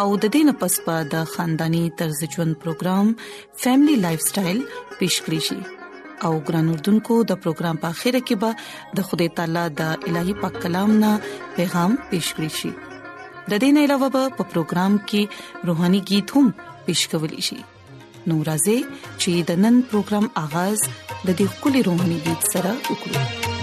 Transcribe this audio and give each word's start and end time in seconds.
او 0.00 0.04
د 0.22 0.22
دې 0.34 0.40
نه 0.48 0.52
پس 0.60 0.74
پا 0.84 0.94
د 1.14 1.24
خاندانی 1.32 1.80
طرز 1.98 2.18
ژوند 2.34 2.54
پروګرام 2.62 3.06
فیملی 3.62 3.96
لایف 4.04 4.20
سټایل 4.28 4.60
پیښ 4.98 5.14
کړی 5.24 5.40
شي 5.46 5.60
او 6.28 6.30
ګران 6.46 6.66
اردوونکو 6.74 7.14
د 7.32 7.40
پروګرام 7.46 7.76
په 7.84 7.90
خیره 8.00 8.20
کې 8.26 8.36
به 8.42 8.50
د 9.00 9.06
خدای 9.10 9.28
تعالی 9.40 9.66
د 9.82 10.08
الهي 10.12 10.34
پاک 10.42 10.54
کلام 10.64 10.90
نه 11.04 11.12
پیغام 11.60 11.92
پیښ 12.12 12.26
کړی 12.36 12.50
شي 12.62 12.70
د 12.72 13.52
دې 13.62 13.70
نه 13.78 13.86
علاوه 13.88 14.08
په 14.36 14.42
پروګرام 14.54 14.92
کې 15.12 15.22
روهاني 15.72 16.00
गीत 16.12 16.28
هم 16.38 16.46
پیښ 16.86 16.98
کول 17.16 17.32
شي 17.50 17.60
نو 18.28 18.34
راځي 18.48 18.78
چې 19.20 19.32
د 19.52 19.66
نن 19.66 19.74
پروګرام 19.92 20.26
آغاز 20.44 20.78
د 21.26 21.28
دې 21.38 21.46
خولي 21.58 21.80
روحاني 21.90 22.18
गीत 22.28 22.42
سره 22.54 22.70
وکړو 22.88 23.58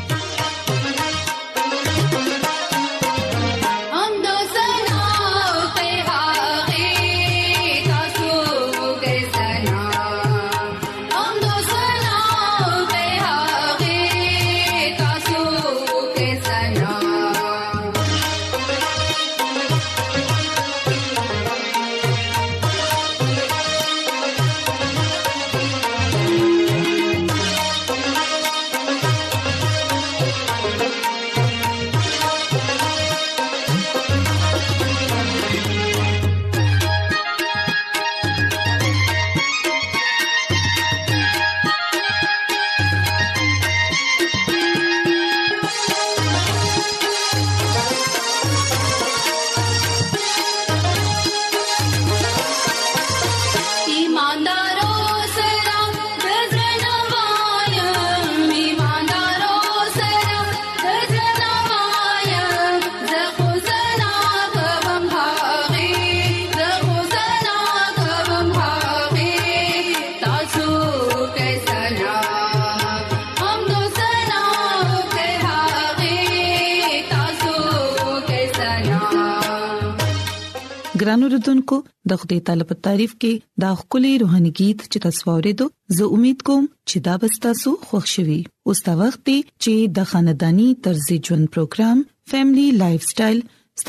ګرانو 81.00 81.28
ردوونکو 81.32 81.76
د 82.12 82.20
خدای 82.22 82.38
تعالی 82.48 82.66
په 82.70 82.76
تعریف 82.88 83.12
کې 83.24 83.34
دا 83.64 83.70
خولي 83.82 84.12
روحاني 84.22 84.52
गीत 84.60 84.80
چې 84.92 84.98
تاسو 85.06 85.22
ورېدو 85.32 85.66
زه 85.98 86.04
امید 86.18 86.40
کوم 86.50 86.64
چې 86.90 86.98
دا 87.08 87.14
به 87.24 87.30
تاسو 87.46 87.70
خوښ 87.88 88.06
شي 88.14 88.40
اوس 88.72 88.80
دا 88.88 88.94
وخت 89.02 89.22
دی 89.30 89.38
چې 89.64 89.74
د 90.00 90.08
خاندانی 90.14 90.68
طرز 90.88 91.06
ژوند 91.26 91.46
پروګرام 91.58 91.98
فیملی 92.34 92.68
لایف 92.84 93.04
سټایل 93.12 93.40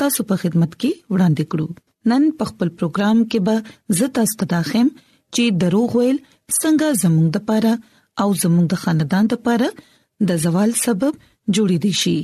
تاسو 0.01 0.19
په 0.29 0.35
خدمت 0.43 0.71
کې 0.81 0.91
وړاندې 1.13 1.43
کړو 1.55 1.67
نن 2.11 2.23
په 2.41 2.51
خپل 2.51 2.67
پروګرام 2.81 3.17
کې 3.29 3.39
به 3.47 3.55
زه 4.01 4.07
تاسو 4.19 4.33
ته 4.43 4.51
داخم 4.53 4.87
چې 5.33 5.43
دروغ 5.65 5.89
ویل 6.01 6.17
څنګه 6.61 6.87
زموږ 7.03 7.27
د 7.35 7.37
پاره 7.49 7.73
او 8.25 8.29
زموږ 8.45 8.65
د 8.75 8.83
خاندان 8.85 9.23
د 9.33 9.41
پاره 9.45 9.69
د 10.31 10.45
زوال 10.45 10.71
سبب 10.85 11.11
جوړې 11.55 11.77
دي 11.87 11.91
شي 12.03 12.15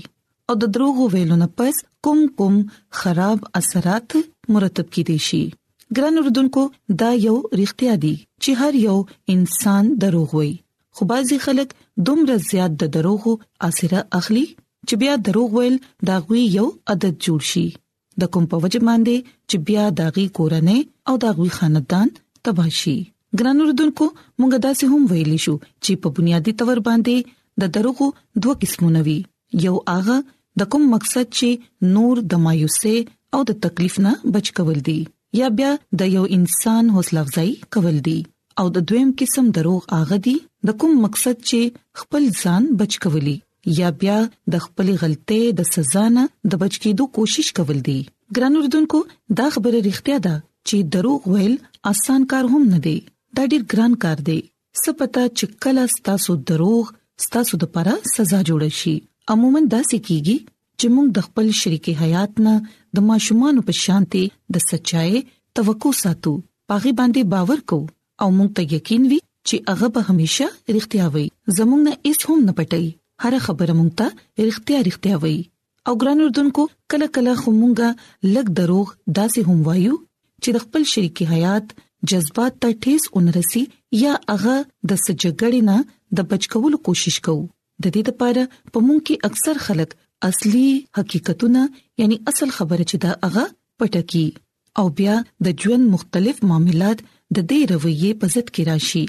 او 0.50 0.56
د 0.60 0.66
دروغو 0.76 1.06
ویلو 1.14 1.36
نه 1.40 1.48
پس 1.62 1.78
کوم 2.08 2.20
کوم 2.42 2.58
خراب 2.98 3.40
اثرات 3.60 4.14
مرتب 4.58 4.92
کیدی 4.98 5.16
شي 5.28 5.40
ګران 5.98 6.20
اردوونکو 6.22 6.62
دا 7.02 7.10
یو 7.24 7.36
اړتیا 7.58 7.96
دي 8.06 8.12
چې 8.44 8.52
هر 8.62 8.78
یو 8.84 8.96
انسان 9.34 9.90
دروغ 10.04 10.36
وي 10.40 10.52
خو 11.00 11.08
بازي 11.10 11.38
خلک 11.46 11.74
دومره 12.10 12.38
زیات 12.52 12.78
د 12.84 12.92
دروغو 12.98 13.34
اثر 13.70 13.96
اخلي 14.20 14.46
چې 14.88 15.02
بیا 15.02 15.18
دروغ 15.30 15.58
ویل 15.58 15.76
دا 16.12 16.18
غوي 16.30 16.44
یو 16.58 16.68
عادت 16.94 17.20
جوړ 17.28 17.42
شي 17.52 17.66
د 18.24 18.32
کوم 18.38 18.48
په 18.56 18.64
وجه 18.66 18.84
باندې 18.88 19.30
چې 19.50 19.58
بیا 19.72 19.86
داغي 20.02 20.26
کورنۍ 20.40 20.80
او 21.12 21.18
داغي 21.26 21.50
خاندان 21.58 22.14
تباہ 22.50 22.72
شي 22.82 22.96
ګران 23.42 23.66
اردوونکو 23.68 24.10
مونږ 24.16 24.64
داسې 24.70 24.96
هم 24.96 25.14
ویلی 25.14 25.38
شو 25.50 25.56
چې 25.64 26.04
په 26.06 26.16
بنیادی 26.20 26.56
تور 26.64 26.84
باندې 26.90 27.38
د 27.64 27.74
دروغو 27.80 28.10
دوه 28.46 28.60
قسمونه 28.66 29.06
وي 29.10 29.20
یو 29.68 29.76
هغه 29.96 30.18
د 30.60 30.66
کوم 30.74 30.84
مقصد 30.96 31.28
چې 31.40 31.50
نور 31.96 32.16
د 32.34 32.40
مایوسه 32.46 32.96
او 33.38 33.44
د 33.50 33.58
تکلیف 33.64 33.96
نه 34.06 34.12
بچ 34.36 34.46
کول 34.60 34.78
دي 34.90 34.98
یا 35.40 35.48
بیا 35.58 35.72
د 36.02 36.12
یو 36.16 36.24
انسان 36.38 36.84
حوصله 36.96 37.20
افزایی 37.26 37.54
کول 37.76 37.98
دي 38.08 38.18
او 38.62 38.66
د 38.78 38.86
دویم 38.92 39.10
قسم 39.22 39.46
دروغ 39.58 39.82
اغه 40.00 40.18
دي 40.28 40.36
د 40.70 40.78
کوم 40.84 40.94
مقصد 41.06 41.38
چې 41.50 41.60
خپل 42.04 42.24
ځان 42.44 42.64
بچ 42.80 42.94
کولی 43.06 43.34
یا 43.80 43.90
بیا 44.04 44.16
د 44.54 44.64
خپل 44.68 44.88
غلطۍ 45.02 45.44
د 45.60 45.68
سزا 45.74 46.06
نه 46.16 46.24
د 46.50 46.52
بچ 46.62 46.74
کېدو 46.84 47.04
کوشش 47.18 47.48
کول 47.60 47.80
دي 47.90 47.98
ګران 48.38 48.54
اردوونکو 48.62 48.98
دا 49.42 49.48
خبره 49.58 49.80
ریښتیا 49.88 50.18
ده 50.26 50.36
چې 50.68 50.78
دروغ 50.96 51.20
ویل 51.36 51.56
اسان 51.92 52.22
کار 52.32 52.46
هم 52.56 52.64
نه 52.74 52.80
دی 52.88 52.96
دا 53.40 53.44
ډیر 53.52 53.62
ګران 53.76 53.94
کار 54.08 54.18
دی 54.32 54.40
سپتا 54.86 55.24
چې 55.38 55.46
کله 55.68 55.84
ستاسو 55.98 56.32
دروغ 56.54 56.84
ستاسو 57.28 57.62
د 57.66 57.72
پره 57.78 57.94
سزا 58.16 58.40
جوړ 58.50 58.68
شي 58.82 58.96
عموما 59.34 59.60
دا 59.72 59.80
سکیږي 59.92 60.38
چې 60.80 60.86
موږ 60.96 61.08
د 61.16 61.20
خپل 61.28 61.48
شریکي 61.62 61.94
حیات 62.02 62.32
نه 62.46 62.54
د 63.00 63.06
ماشومان 63.10 63.56
په 63.70 63.74
شانتي 63.84 64.22
د 64.58 64.66
سچای 64.70 65.12
توقع 65.60 65.92
ساتو 66.04 66.34
پاغي 66.72 66.94
باندې 67.00 67.22
باور 67.34 67.60
کو 67.72 67.80
او 68.26 68.28
موږ 68.38 68.50
ته 68.60 68.64
یقین 68.78 69.04
وي 69.14 69.18
چې 69.50 69.56
هغه 69.74 69.88
به 69.98 70.02
هميشه 70.14 70.48
رښتیا 70.76 71.06
وي 71.16 71.26
زموږ 71.58 71.80
نه 71.88 71.94
هیڅ 72.06 72.20
هم 72.30 72.38
نه 72.52 72.56
پټي 72.62 72.86
هر 73.26 73.34
خبره 73.50 73.74
موږ 73.80 73.92
ته 74.04 74.08
رښتیا 74.48 74.80
رښتیا 74.90 75.16
وي 75.26 75.36
او 75.90 75.94
ګران 76.06 76.20
اردوونکو 76.28 76.64
کله 76.94 77.06
کله 77.20 77.32
خو 77.42 77.50
موږ 77.62 77.76
لګ 78.38 78.48
دروغ 78.62 78.88
داسې 79.20 79.42
هم 79.50 79.58
وایو 79.68 79.96
چې 80.42 80.50
د 80.58 80.66
خپل 80.68 80.82
شریکي 80.94 81.26
حیات 81.34 81.68
جذبات 82.10 82.54
ته 82.64 82.70
ټیس 82.88 83.04
اونرسي 83.20 83.64
یا 84.04 84.14
هغه 84.32 84.56
د 84.90 84.92
سجګړې 85.06 85.62
نه 85.70 85.78
د 86.20 86.34
بچ 86.34 86.44
کولو 86.56 86.78
کوشش 86.90 87.16
کوو 87.28 87.46
د 87.84 87.92
دې 87.96 88.02
لپاره 88.12 88.44
په 88.72 88.78
مونږ 88.86 89.00
کې 89.08 89.16
اکثر 89.32 89.56
خلک 89.68 89.92
اصلي 90.30 90.68
حقیقتونه 90.98 91.62
یعنی 92.04 92.16
اصل 92.32 92.50
خبره 92.58 92.84
چې 92.92 92.98
دا 93.04 93.12
هغه 93.26 93.44
پټکی 93.82 94.26
او 94.84 94.86
بیا 95.00 95.16
د 95.48 95.66
ژوند 95.66 95.84
مختلف 95.96 96.36
معاملات 96.52 97.00
د 97.06 97.38
دې 97.50 97.60
رویې 97.72 98.12
په 98.24 98.34
ضد 98.36 98.48
کې 98.54 98.64
راشي 98.72 99.06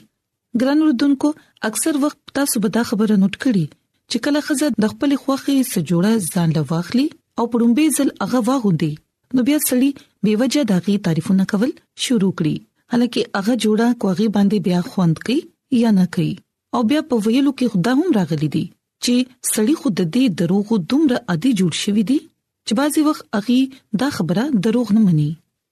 ګران 0.62 0.79
وروډونکو 0.82 1.29
اکثر 1.70 1.93
وخت 2.05 2.19
تاسو 2.41 2.56
به 2.67 2.75
دا 2.79 2.82
خبره 2.91 3.17
نوٹ 3.25 3.35
کړئ 3.44 3.65
چې 4.11 4.19
کله 4.26 4.41
خزه 4.49 4.69
د 4.87 4.93
خپل 4.94 5.11
خوخي 5.25 5.56
سره 5.73 5.87
جوړه 5.93 6.41
ځان 6.41 6.56
لواخلي 6.59 7.06
او 7.38 7.44
پړومبي 7.53 7.87
ځل 8.00 8.09
هغه 8.25 8.41
واغوندي 8.50 8.91
نو 9.38 9.47
بیا 9.49 9.59
سړی 9.69 9.91
بیوجه 10.26 10.67
داغي 10.73 10.97
تعریفونه 11.09 11.49
کول 11.53 11.73
شروع 12.09 12.32
کړي 12.43 12.94
حالکه 12.94 13.25
هغه 13.41 13.56
جوړه 13.64 14.03
کوغي 14.05 14.29
باندې 14.37 14.69
بیا 14.69 14.81
خوند 14.93 15.25
کوي 15.25 15.38
یا 15.85 15.91
نه 15.99 16.06
کوي 16.17 16.32
او 16.76 16.82
بیا 16.88 17.00
په 17.11 17.17
ویلو 17.26 17.53
کې 17.59 17.73
خدا 17.75 17.93
هم 17.99 18.09
راغلي 18.19 18.49
دي 18.56 18.65
چې 19.05 19.15
سړی 19.53 19.75
خود 19.85 19.97
دې 20.15 20.25
دروغ 20.41 20.69
دومره 20.93 21.17
عادي 21.35 21.50
جوړ 21.61 21.73
شوی 21.82 22.05
دی 22.11 22.19
چې 22.67 22.73
بعضی 22.81 23.00
وخت 23.09 23.25
اغي 23.38 23.61
دا 24.03 24.09
خبره 24.17 24.44
دروغ 24.67 24.88
نه 24.99 25.06
مني 25.06 25.29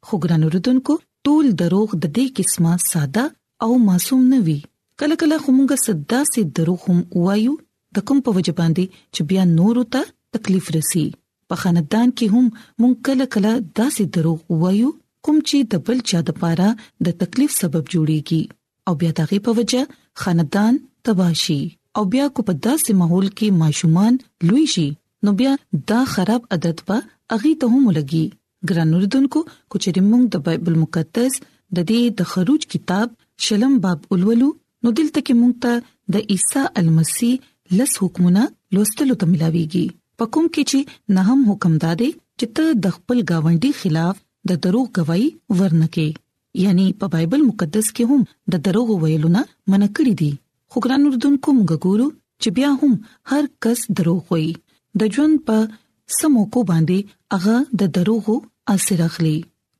خو 0.08 0.14
ګران 0.24 0.42
اوردونکو 0.48 0.92
ټول 1.28 1.44
دروغ 1.64 1.88
د 1.94 2.04
دې 2.16 2.26
قسمه 2.40 2.72
ساده 2.92 3.24
او 3.66 3.70
معصوم 3.86 4.22
نه 4.32 4.38
وي 4.48 4.56
کله 5.02 5.14
کله 5.24 5.36
خموږه 5.44 5.76
صدا 5.86 6.20
سي 6.32 6.42
دروغ 6.60 6.80
هم 6.90 6.98
وایو 7.28 7.52
د 7.98 8.08
کوم 8.10 8.18
په 8.28 8.38
وجه 8.38 8.54
باندې 8.60 8.84
چې 9.14 9.20
بیا 9.32 9.44
نور 9.56 9.76
ته 9.96 10.02
تکلیف 10.36 10.70
رسی 10.78 11.04
په 11.52 11.64
خاندان 11.64 12.08
کې 12.18 12.36
هم 12.36 12.46
مونږ 12.80 12.94
کله 13.10 13.24
کله 13.36 13.52
داسې 13.78 14.02
دروغ 14.18 14.38
وایو 14.66 14.94
کوم 15.28 15.36
چې 15.48 15.58
د 15.74 15.88
بل 15.88 15.98
چا 16.10 16.18
د 16.30 16.42
پاره 16.44 16.70
د 17.06 17.18
تکلیف 17.22 17.50
سبب 17.62 17.82
جوړیږي 17.92 18.42
او 18.88 18.94
بیا 19.00 19.10
دغه 19.18 19.36
په 19.46 19.52
وجه 19.58 19.80
خاندان 20.24 20.74
تباشي 21.08 21.58
او 22.00 22.04
بیا 22.14 22.26
کو 22.38 22.44
په 22.48 22.54
داسې 22.66 22.98
ماحول 23.00 23.28
کې 23.38 23.56
ماشومان 23.62 24.18
لوی 24.50 24.64
شي 24.74 24.86
نو 25.28 25.32
بیا 25.40 25.52
دا 25.92 26.00
خراب 26.12 26.46
عادت 26.56 26.82
په 26.90 26.98
اغي 27.36 27.52
ته 27.64 27.70
هم 27.74 27.84
لګي 27.98 28.24
ګرانوردونکو 28.70 29.40
کوچې 29.70 30.02
موږ 30.10 30.22
د 30.34 30.44
بایبل 30.48 30.74
مقدس 30.84 31.32
د 31.44 31.78
دې 31.90 32.02
د 32.20 32.30
خروج 32.32 32.62
کتاب 32.74 33.06
شلم 33.46 33.72
باب 33.86 33.98
اولولو 34.16 34.48
نو 34.82 34.88
دلته 35.00 35.20
کې 35.26 35.34
موږ 35.40 35.52
ته 35.62 35.72
د 36.12 36.14
عیسی 36.34 36.62
المسی 36.82 37.32
لس 37.80 37.92
حکمونه 38.04 38.42
لوستلو 38.76 39.16
ته 39.20 39.30
ملاويږي 39.32 39.86
پکم 40.20 40.44
کې 40.54 40.62
چې 40.74 41.18
نه 41.18 41.22
هم 41.30 41.40
حکم 41.50 41.72
دادې 41.84 42.10
چې 42.38 42.46
ته 42.56 42.64
د 42.86 42.94
خپل 42.98 43.18
گاونډي 43.32 43.72
خلاف 43.80 44.14
د 44.52 44.58
دروغ 44.66 44.86
گواہی 45.00 45.26
ورنکې 45.58 46.08
یعنی 46.64 46.84
په 47.00 47.06
بایبل 47.12 47.40
مقدس 47.48 47.88
کې 47.96 48.04
هم 48.12 48.20
د 48.54 48.62
دروغ 48.68 48.88
ویلو 49.04 49.28
نه 49.36 49.42
منع 49.72 49.88
کړی 49.98 50.14
دی 50.20 50.30
خو 50.70 50.78
ګران 50.86 51.02
اردوونکو 51.10 51.50
موږ 51.58 51.80
ګورو 51.84 52.06
چې 52.42 52.48
بیا 52.58 52.70
هم 52.82 52.94
هر 53.30 53.44
کس 53.66 53.82
دروغ 54.00 54.20
وایي 54.34 54.50
د 55.02 55.12
ژوند 55.16 55.42
په 55.50 55.66
سمو 56.20 56.44
کو 56.56 56.62
باندې 56.72 57.36
هغه 57.36 57.56
د 57.84 57.90
دروغو 58.00 58.36
اثر 58.74 59.02
اخلي 59.08 59.34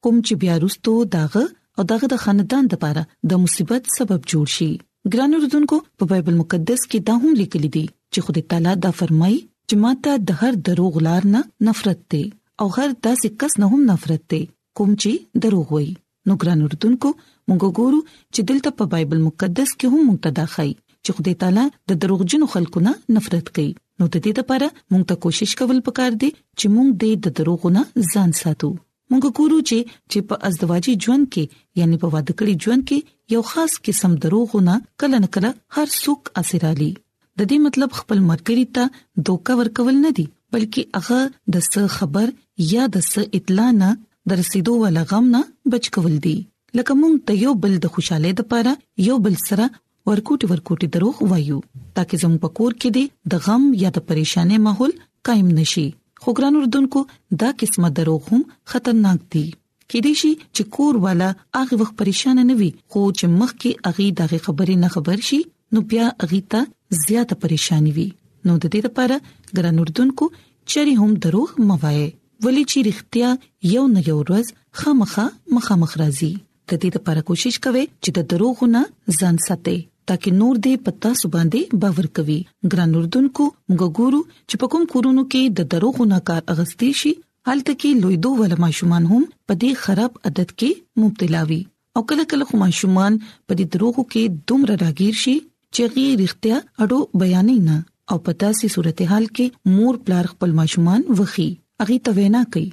کوم 0.05 0.19
چې 0.26 0.40
بیا 0.44 0.58
وروستو 0.61 0.96
داغه 1.17 1.44
او 1.78 1.87
داغه 1.93 2.11
د 2.14 2.20
خاندان 2.25 2.69
لپاره 2.76 3.05
د 3.32 3.43
مصیبت 3.46 3.90
سبب 3.96 4.28
جوړ 4.32 4.56
شي 4.56 4.70
ګران 5.14 5.38
اردوونکو 5.43 5.81
په 6.02 6.11
بایبل 6.14 6.38
مقدس 6.44 6.84
کې 6.88 7.11
دا 7.11 7.19
هم 7.25 7.40
لیکل 7.43 7.67
دي 7.78 7.87
چې 7.90 8.28
خدای 8.28 8.46
تعالی 8.55 8.76
دا 8.88 8.93
فرمایي 9.02 9.40
چې 9.44 9.84
ماته 9.84 10.26
د 10.31 10.38
هر 10.43 10.62
دروغ 10.70 11.02
لار 11.08 11.31
نه 11.37 11.44
نفرت 11.70 12.06
دی 12.17 12.25
او 12.64 12.69
هر 12.81 12.88
داسې 12.88 13.38
کس 13.44 13.61
نه 13.62 13.73
هم 13.75 13.90
نفرت 13.94 14.26
دی 14.34 14.44
کوم 14.81 14.90
چې 15.05 15.43
دروغ 15.46 15.73
وایي 15.76 15.94
نو 16.28 16.34
ګران 16.43 16.62
اردوونکو 16.67 17.08
مونږ 17.49 17.62
ګورو 17.78 17.99
چې 18.34 18.40
دلته 18.50 18.70
په 18.81 18.84
بایبل 18.94 19.20
مقدس 19.26 19.70
کې 19.78 19.87
هم 19.93 20.00
مقتدا 20.12 20.44
خای 20.55 20.70
چې 21.05 21.11
خدای 21.19 21.34
تعالی 21.43 21.67
د 21.93 22.00
دروغجنو 22.05 22.46
خلکو 22.55 22.78
نه 22.87 22.93
نفرت 23.19 23.46
کوي 23.58 23.69
نو 23.99 24.08
د 24.14 24.17
دې 24.25 24.32
لپاره 24.43 24.69
مونږ 24.90 25.02
ته 25.12 25.23
کوشش 25.26 25.50
کول 25.61 25.78
پکار 25.88 26.12
دي 26.25 26.31
چې 26.58 26.67
مونږ 26.75 26.88
د 27.26 27.32
دروغونه 27.40 27.82
ځان 28.12 28.31
ساتو 28.40 28.70
مونږ 29.11 29.25
ګورو 29.38 29.58
چې 29.70 29.78
چې 30.11 30.19
په 30.31 30.40
ازدواجی 30.50 30.94
ژوند 31.06 31.26
کې 31.37 31.82
یعنی 31.82 32.00
په 32.05 32.12
واده 32.14 32.32
کړي 32.40 32.55
ژوند 32.69 32.82
کې 32.93 33.34
یو 33.37 33.43
خاص 33.50 33.76
قسم 33.90 34.17
دروغونه 34.25 34.75
کله 35.02 35.23
نکله 35.26 35.50
هر 35.76 35.88
څوک 36.02 36.32
اثر 36.43 36.67
علي 36.73 36.90
د 36.96 37.52
دې 37.52 37.69
مطلب 37.69 37.94
خپل 38.00 38.25
مرګري 38.31 38.67
ته 38.78 39.25
دوکا 39.31 39.58
ورکول 39.62 40.02
نه 40.06 40.12
دي 40.20 40.26
بلکې 40.56 41.00
هغه 41.00 41.55
د 41.55 41.64
څه 41.69 41.96
خبر 41.99 42.34
یا 42.75 42.84
د 42.96 43.08
څه 43.12 43.38
اطلاع 43.40 43.69
نه 43.82 43.90
درسېدو 44.31 44.73
ول 44.78 44.96
غم 45.11 45.26
نه 45.32 45.40
بچ 45.73 45.88
کول 45.96 46.14
دي 46.26 46.31
لکه 46.78 46.94
مونږ 47.00 47.19
ته 47.31 47.38
یو 47.43 47.52
بل 47.64 47.75
د 47.84 47.90
خوشاله 47.96 48.31
لپاره 48.40 48.70
یو 49.08 49.19
بل 49.26 49.37
سره 49.49 49.67
ورکوټي 50.11 50.46
ورکوټي 50.52 50.88
دروغ 50.96 51.20
وایو 51.32 51.58
ترڅو 51.99 52.19
زموږ 52.23 52.40
پکور 52.46 52.73
کې 52.78 52.96
دي 52.96 53.05
د 53.34 53.44
غم 53.44 53.69
یا 53.84 53.93
د 53.99 54.02
پریشانه 54.08 54.58
ماحول 54.64 54.96
قائم 55.31 55.52
نشي 55.61 55.84
خو 56.26 56.34
ګران 56.40 56.58
اردوونکو 56.62 57.05
دا 57.44 57.52
قسمه 57.62 57.93
دروغ 58.00 58.26
هم 58.34 58.43
خطرناک 58.75 59.23
دي 59.37 59.44
کېدې 59.93 60.25
شي 60.25 60.31
چې 60.43 60.76
کور 60.78 60.99
والا 61.06 61.31
هغه 61.58 61.78
وخت 61.84 61.96
پریشان 62.02 62.43
نه 62.50 62.58
وي 62.61 62.70
خو 62.78 63.02
چې 63.19 63.38
مخ 63.38 63.55
کې 63.56 63.90
هغه 63.90 64.08
دغه 64.25 64.40
خبرې 64.49 64.82
نه 64.87 64.90
خبر 64.99 65.23
شي 65.31 65.40
نو 65.76 65.84
بیا 65.94 66.11
هغه 66.25 66.43
ته 66.55 66.99
زیاته 67.06 67.40
پریشانی 67.46 67.94
وي 68.00 68.08
نو 68.11 68.61
د 68.61 68.76
دې 68.76 68.93
لپاره 68.93 69.58
ګران 69.58 69.82
اردوونکو 69.84 70.32
چری 70.75 70.96
هم 71.05 71.12
دروغ 71.28 71.55
موایې 71.70 72.06
ولې 72.44 72.62
چې 72.71 72.79
رښتیا 72.88 73.29
یو 73.75 73.85
نه 73.97 74.00
یو 74.09 74.17
ورځ 74.23 74.47
خامخا 74.83 75.27
مخامخ 75.59 75.91
راځي 76.03 76.31
د 76.69 76.73
دې 76.83 76.88
لپاره 76.99 77.21
کوشش 77.31 77.55
کوئ 77.67 77.85
چې 78.03 78.11
د 78.19 78.27
دروغونه 78.33 78.81
ځان 79.21 79.37
ساتئ 79.47 79.77
تاکي 80.11 80.31
نور 80.41 80.55
دې 80.67 80.75
پتا 80.88 81.11
سبان 81.23 81.47
دې 81.55 81.62
باور 81.85 82.06
کوي 82.21 82.38
ګران 82.75 82.91
اردوونکو 83.00 83.44
موږ 83.69 83.83
ګورو 84.00 84.21
چې 84.49 84.55
په 84.65 84.75
کوم 84.75 84.85
کورونو 84.97 85.23
کې 85.33 85.43
د 85.61 85.71
دروغونه 85.77 86.17
کار 86.31 86.43
اغستې 86.53 86.91
شي 87.03 87.12
حالت 87.50 87.69
کې 87.81 87.91
لویدو 88.05 88.31
ول 88.41 88.55
ماشومان 88.67 89.03
هم 89.12 89.23
په 89.50 89.59
دې 89.65 89.71
خراب 89.87 90.12
عادت 90.27 90.50
کې 90.59 90.71
مبتلا 91.03 91.43
وي 91.50 91.61
او 91.99 92.05
کله 92.12 92.25
کله 92.33 92.44
خو 92.49 92.55
ماشومان 92.65 93.12
په 93.47 93.53
دې 93.59 93.67
دروغو 93.77 94.03
کې 94.15 94.23
دومره 94.53 94.75
راګیر 94.87 95.15
شي 95.27 95.37
چې 95.75 95.83
غیر 95.99 96.19
اختیار 96.27 96.62
اډو 96.83 96.99
بیانې 97.21 97.59
نه 97.71 97.77
او 98.15 98.25
په 98.31 98.38
تاسې 98.43 98.67
صورتحال 98.77 99.25
کې 99.37 99.77
مور 99.77 99.94
پلار 100.09 100.25
خپل 100.33 100.50
ماشومان 100.61 101.00
وخی 101.21 101.50
اغه 101.84 101.94
ته 102.08 102.12
وینا 102.17 102.40
کوي 102.55 102.69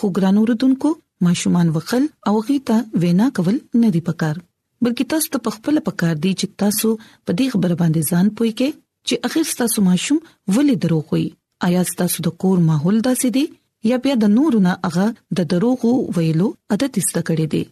خو 0.00 0.08
ګرانو 0.18 0.40
رودونکو 0.50 0.90
ماشومان 1.26 1.68
وقل 1.76 2.06
او 2.30 2.34
اغه 2.40 2.54
ته 2.70 3.02
وینا 3.04 3.26
کول 3.38 3.56
نه 3.82 3.90
دی 3.96 4.00
پکار 4.08 4.40
بلکې 4.86 5.04
تاسو 5.14 5.30
ته 5.36 5.52
خپل 5.56 5.78
پکار 5.88 6.16
دی 6.26 6.32
چې 6.40 6.56
تاسو 6.62 6.90
په 7.26 7.36
دې 7.40 7.46
خبر 7.52 7.74
باندې 7.82 8.14
ځان 8.14 8.32
پوي 8.40 8.50
کې 8.52 8.78
چې 9.08 9.20
اخر 9.30 9.52
تاسو 9.62 9.84
ماشوم 9.88 10.18
ولې 10.56 10.74
دروغ 10.84 11.14
وي 11.16 11.22
آیا 11.68 11.84
تاسو 12.02 12.24
د 12.28 12.34
کور 12.44 12.64
ماحول 12.70 12.98
داسې 13.08 13.28
دی 13.36 13.44
یا 13.92 13.98
بیا 14.08 14.16
د 14.24 14.32
نورونه 14.36 14.74
هغه 14.88 15.06
د 15.40 15.48
دروغ 15.54 15.84
ویلو 16.18 16.48
عادت 16.76 17.02
ایسته 17.02 17.22
کړی 17.28 17.46
دی 17.54 17.62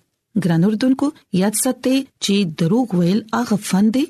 ګرانو 0.44 0.72
رودونکو 0.74 1.08
یاد 1.40 1.60
ساتئ 1.64 1.96
چې 2.04 2.52
دروغ 2.62 2.94
ویل 3.00 3.20
هغه 3.40 3.60
فن 3.70 3.90
دی 3.98 4.04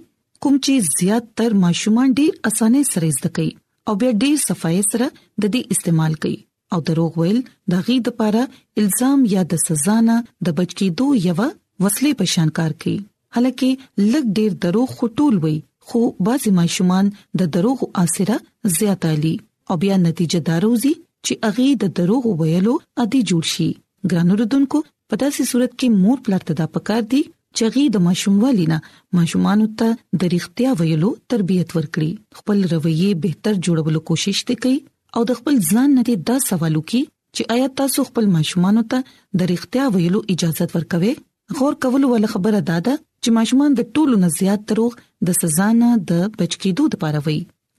کوم 0.44 0.60
چې 0.66 1.00
زیات 1.00 1.32
تر 1.42 1.56
ماشومان 1.66 2.16
ډیر 2.20 2.40
اسانه 2.52 2.84
سره 2.92 3.10
زده 3.20 3.32
کوي 3.40 3.48
او 3.90 3.94
بیا 4.04 4.14
ډیر 4.26 4.36
صفای 4.48 4.82
سره 4.92 5.12
د 5.16 5.54
دې 5.54 5.78
استعمال 5.78 6.18
کوي 6.26 6.38
او 6.74 6.80
دروغ 6.88 7.12
ویل 7.20 7.38
د 7.72 7.84
غي 7.86 7.96
د 8.06 8.14
لپاره 8.14 8.42
الزام 8.82 9.20
یا 9.34 9.42
د 9.52 9.62
سزا 9.66 9.96
نه 10.08 10.16
د 10.46 10.56
بچ 10.58 10.70
کېدو 10.80 11.06
یو 11.28 11.38
وسلې 11.84 12.10
په 12.20 12.24
شان 12.34 12.48
کار 12.58 12.72
کوي 12.84 12.96
حالکه 13.34 13.70
لګ 14.12 14.24
ډیر 14.40 14.52
دروغ 14.64 14.88
خټول 15.00 15.34
وي 15.44 15.56
خو 15.90 16.00
بعضی 16.28 16.50
ماشومان 16.60 17.04
د 17.42 17.52
دروغ 17.58 17.78
اثره 18.04 18.36
زیات 18.78 19.02
علي 19.12 19.34
او 19.70 19.74
بیا 19.84 19.96
نتیجه 20.08 20.40
داروزی 20.50 20.92
چې 21.26 21.32
اغه 21.50 21.66
د 21.84 21.94
دروغ 22.00 22.22
ویلو 22.42 22.74
ادي 23.04 23.20
جوړ 23.32 23.44
شي 23.54 23.70
ګرانو 24.10 24.34
ردوونکو 24.40 24.78
په 25.08 25.14
داسې 25.22 25.40
صورت 25.52 25.72
کې 25.78 25.88
مور 26.04 26.18
پلار 26.28 26.42
ته 26.50 26.58
دا 26.62 26.66
پکار 26.78 27.02
دي 27.14 27.22
چې 27.56 27.64
غي 27.76 27.84
د 27.94 28.04
ماشوم 28.08 28.36
والینا 28.44 28.78
ماشومان 29.18 29.58
ته 29.82 29.88
د 30.22 30.34
ریختیا 30.34 30.70
ویلو 30.80 31.10
تربيت 31.34 31.68
ورکړي 31.76 32.10
خپل 32.42 32.58
رویه 32.74 33.10
بهتر 33.24 33.54
جوړولو 33.64 34.00
کوشش 34.10 34.38
وکړي 34.50 34.76
او 35.16 35.22
د 35.28 35.34
خپل 35.38 35.54
ځان 35.72 35.90
نه 35.98 36.02
دا 36.28 36.34
سوال 36.48 36.74
وکي 36.78 36.98
چې 37.38 37.42
آیا 37.58 37.66
تاسو 37.80 37.98
خپل 38.08 38.24
ماشومان 38.34 38.76
ته 38.90 38.98
د 39.42 39.48
رښتیا 39.52 39.84
ویلو 39.94 40.18
اجازه 40.32 40.66
ورکوي 40.74 41.12
غور 41.60 41.74
کول 41.84 42.02
ول 42.08 42.26
خبره 42.32 42.58
داده 42.70 42.94
چې 43.22 43.30
ماشومان 43.38 43.70
د 43.78 43.82
ټولو 43.98 44.14
نه 44.24 44.28
زیات 44.38 44.62
تروغ 44.72 44.92
د 45.28 45.38
سزا 45.40 45.68
نه 45.82 45.90
د 46.10 46.20
بچ 46.38 46.52
کېدو 46.62 46.84
لپاره 46.92 47.22
وي 47.28 47.36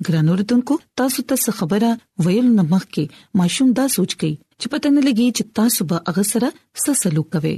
ګرانو 0.07 0.37
رتونکو 0.41 0.77
تاسو 1.03 1.25
ته 1.33 1.53
خبره 1.59 1.91
ویل 2.29 2.47
نه 2.57 2.65
مخ 2.73 2.87
کې 2.97 3.37
ماشوم 3.41 3.69
دا 3.81 3.85
سوچ 3.97 4.17
کوي 4.21 4.31
چې 4.59 4.67
پته 4.75 4.93
نه 4.95 5.01
لګي 5.09 5.29
چې 5.37 5.53
تاسو 5.61 5.87
به 5.93 6.01
هغه 6.09 6.25
سره 6.31 6.49
څه 6.83 6.97
سلوک 7.03 7.29
کوئ 7.37 7.53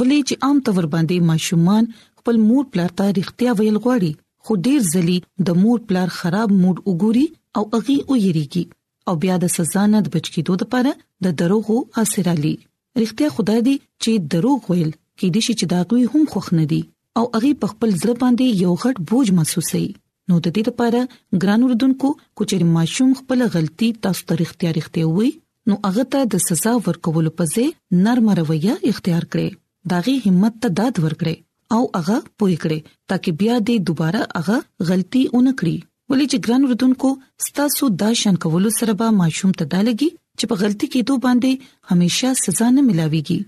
ولې 0.00 0.30
چې 0.30 0.48
عام 0.48 0.62
تور 0.70 0.88
باندې 0.94 1.28
ماشومان 1.32 1.90
خپل 2.20 2.40
مور 2.46 2.70
پلار 2.76 2.96
ته 3.02 3.10
رښتیا 3.18 3.58
ویل 3.62 3.82
غواړي 3.86 4.12
خو 4.46 4.60
ډیر 4.70 4.80
ځلی 4.94 5.18
د 5.50 5.60
مور 5.66 5.84
پلار 5.92 6.16
خراب 6.20 6.56
موډ 6.62 6.88
وګوري 6.90 7.26
او 7.58 7.62
اغي 7.82 7.98
ویریږي 8.14 8.66
او 9.08 9.14
بیا 9.22 9.36
د 9.42 9.46
سزا 9.56 9.82
نه 9.92 9.98
د 10.04 10.12
بچ 10.14 10.26
کېدو 10.34 10.52
لپاره 10.62 10.90
د 11.26 11.36
دروغو 11.42 11.76
اثر 12.02 12.26
علي 12.34 12.54
رښتیا 13.02 13.28
خدای 13.36 13.60
دی 13.68 13.74
چې 14.02 14.10
دروغ 14.34 14.60
ویل 14.70 14.90
کې 15.18 15.28
دي 15.34 15.40
چې 15.58 15.64
دا 15.72 15.80
کوي 15.90 16.04
هم 16.14 16.22
خوخ 16.34 16.46
نه 16.58 16.64
دي 16.72 16.80
او 17.20 17.24
هغه 17.34 17.50
په 17.64 17.74
خپل 17.74 17.90
ځل 18.02 18.12
باندې 18.22 18.44
یو 18.64 18.72
غټ 18.86 18.96
بوج 19.12 19.28
محسوسي 19.38 19.84
نو 20.32 20.40
د 20.44 20.48
دې 20.54 20.62
لپاره 20.70 21.00
ګران 21.42 21.60
وردونکو 21.66 22.08
کوچې 22.36 22.58
ماشوم 22.78 23.10
خپل 23.22 23.38
غلطي 23.56 23.88
تاسو 24.06 24.20
ته 24.32 24.48
اختیار 24.48 24.76
اختیار 24.82 25.10
وي 25.18 25.30
نو 25.72 25.80
هغه 25.86 26.04
ته 26.16 26.20
د 26.34 26.46
سزا 26.48 26.72
ورکول 26.90 27.28
په 27.40 27.44
ځای 27.54 27.66
نرم 28.06 28.26
رویه 28.42 28.74
اختیار 28.94 29.24
کړي 29.32 29.48
داغي 29.94 30.16
همت 30.28 30.54
ته 30.64 30.68
داد 30.82 30.94
ورکړي 31.06 31.36
او 31.78 31.82
هغه 31.98 32.16
پوي 32.38 32.56
کړي 32.62 32.80
ترکه 33.10 33.38
بیا 33.42 33.56
دې 33.66 33.76
دوباره 33.86 34.22
هغه 34.40 34.56
غلطي 34.90 35.22
اون 35.38 35.46
کړی 35.60 35.76
ولې 36.12 36.24
چې 36.30 36.38
ګران 36.48 36.62
وردونکو 36.68 37.10
ستاسو 37.46 37.84
دا 38.04 38.08
شان 38.22 38.38
کول 38.44 38.64
سره 38.78 38.92
به 39.02 39.06
ماشوم 39.18 39.52
ته 39.60 39.64
دالګي 39.74 40.08
چې 40.38 40.44
په 40.50 40.54
غلطي 40.62 40.86
کې 40.92 41.06
دوه 41.10 41.20
باندې 41.26 41.50
همیشه 41.90 42.30
سزا 42.42 42.66
نه 42.76 42.82
ملاويږي 42.88 43.38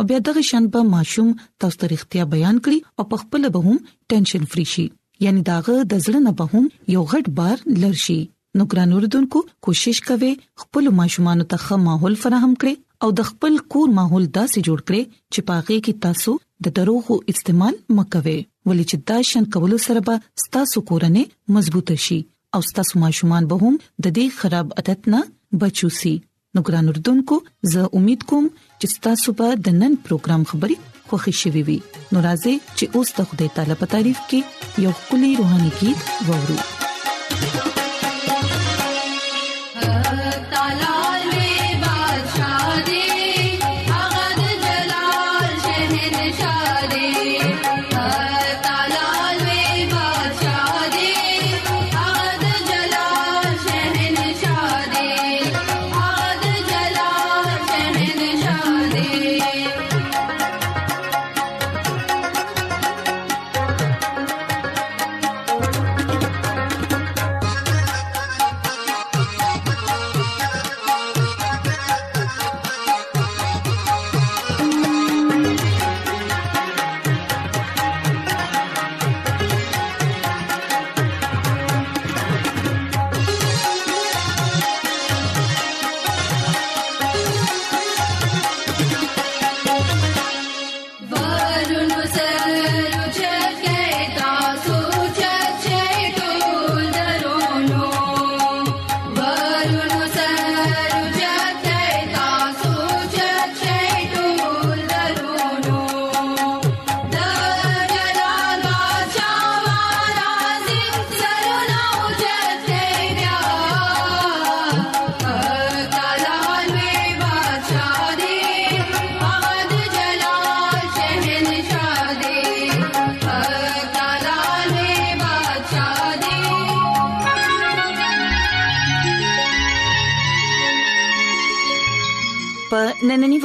او 0.00 0.04
بیا 0.12 0.18
دغه 0.28 0.42
شان 0.52 0.64
به 0.76 0.80
ماشوم 0.94 1.28
تاسو 1.64 1.76
ته 1.82 1.86
اختیار 1.98 2.26
بیان 2.36 2.56
کړي 2.68 2.78
او 2.98 3.02
په 3.12 3.16
خپل 3.24 3.42
به 3.58 3.62
هم 3.66 3.76
ټینشن 4.14 4.42
فری 4.54 4.66
شي 4.72 4.86
یعنی 5.26 5.42
داغه 5.50 5.76
د 5.92 6.02
زړه 6.06 6.20
نه 6.26 6.32
به 6.38 6.46
هم 6.54 6.64
یو 6.94 7.02
غټ 7.12 7.26
بار 7.42 7.56
لرشي 7.84 8.18
نو 8.60 8.64
ګران 8.72 8.90
وردونکو 8.96 9.38
کوشش 9.68 9.98
کوي 10.10 10.32
خپل 10.64 10.92
ماشومان 11.04 11.46
ته 11.50 11.56
ښه 11.68 11.80
ماحول 11.86 12.16
فراهم 12.26 12.52
کړي 12.62 12.74
او 13.06 13.14
د 13.20 13.30
خپل 13.30 13.60
کور 13.74 13.94
ماحول 14.00 14.26
داسې 14.38 14.66
جوړ 14.66 14.78
کړي 14.88 15.02
چې 15.32 15.40
پاغه 15.50 15.78
کې 15.86 16.04
تاسو 16.08 16.36
د 16.66 16.76
دروغو 16.78 17.22
استعمال 17.32 17.74
مکوئ 17.98 18.38
ولې 18.70 18.84
چې 18.90 18.96
دا 19.08 19.18
شین 19.30 19.44
کول 19.56 19.72
سره 19.86 20.00
به 20.06 20.14
ستاسو 20.44 20.78
کورنۍ 20.90 21.24
مضبوطه 21.58 21.94
شي 22.06 22.18
او 22.58 22.60
ستاسو 22.70 22.94
ماشومان 23.04 23.42
به 23.52 23.56
هم 23.62 23.74
د 23.82 24.06
دې 24.16 24.26
خراب 24.40 24.66
عادت 24.82 25.00
نه 25.14 25.20
بچو 25.64 25.88
سي 26.00 26.14
نو 26.58 26.64
ګران 26.70 26.90
اردوونکو 26.94 27.38
زه 27.74 27.90
امید 28.00 28.26
کوم 28.32 28.50
چې 28.80 29.02
تاسو 29.08 29.36
به 29.42 29.60
د 29.68 29.78
نن 29.84 29.96
پروګرام 30.08 30.48
خبري 30.54 30.76
خوښی 31.08 31.34
شوي 31.42 31.62
وي 31.70 31.78
نو 32.12 32.24
راځي 32.28 32.54
چې 32.78 32.84
اوس 33.00 33.08
د 33.20 33.30
خدای 33.30 33.52
تعالی 33.60 33.76
په 33.84 33.94
تعریف 33.94 34.18
کې 34.30 34.84
یو 34.84 34.92
کلی 35.14 35.30
روحاني 35.44 35.72
गीत 35.80 36.28
وورو 36.28 37.74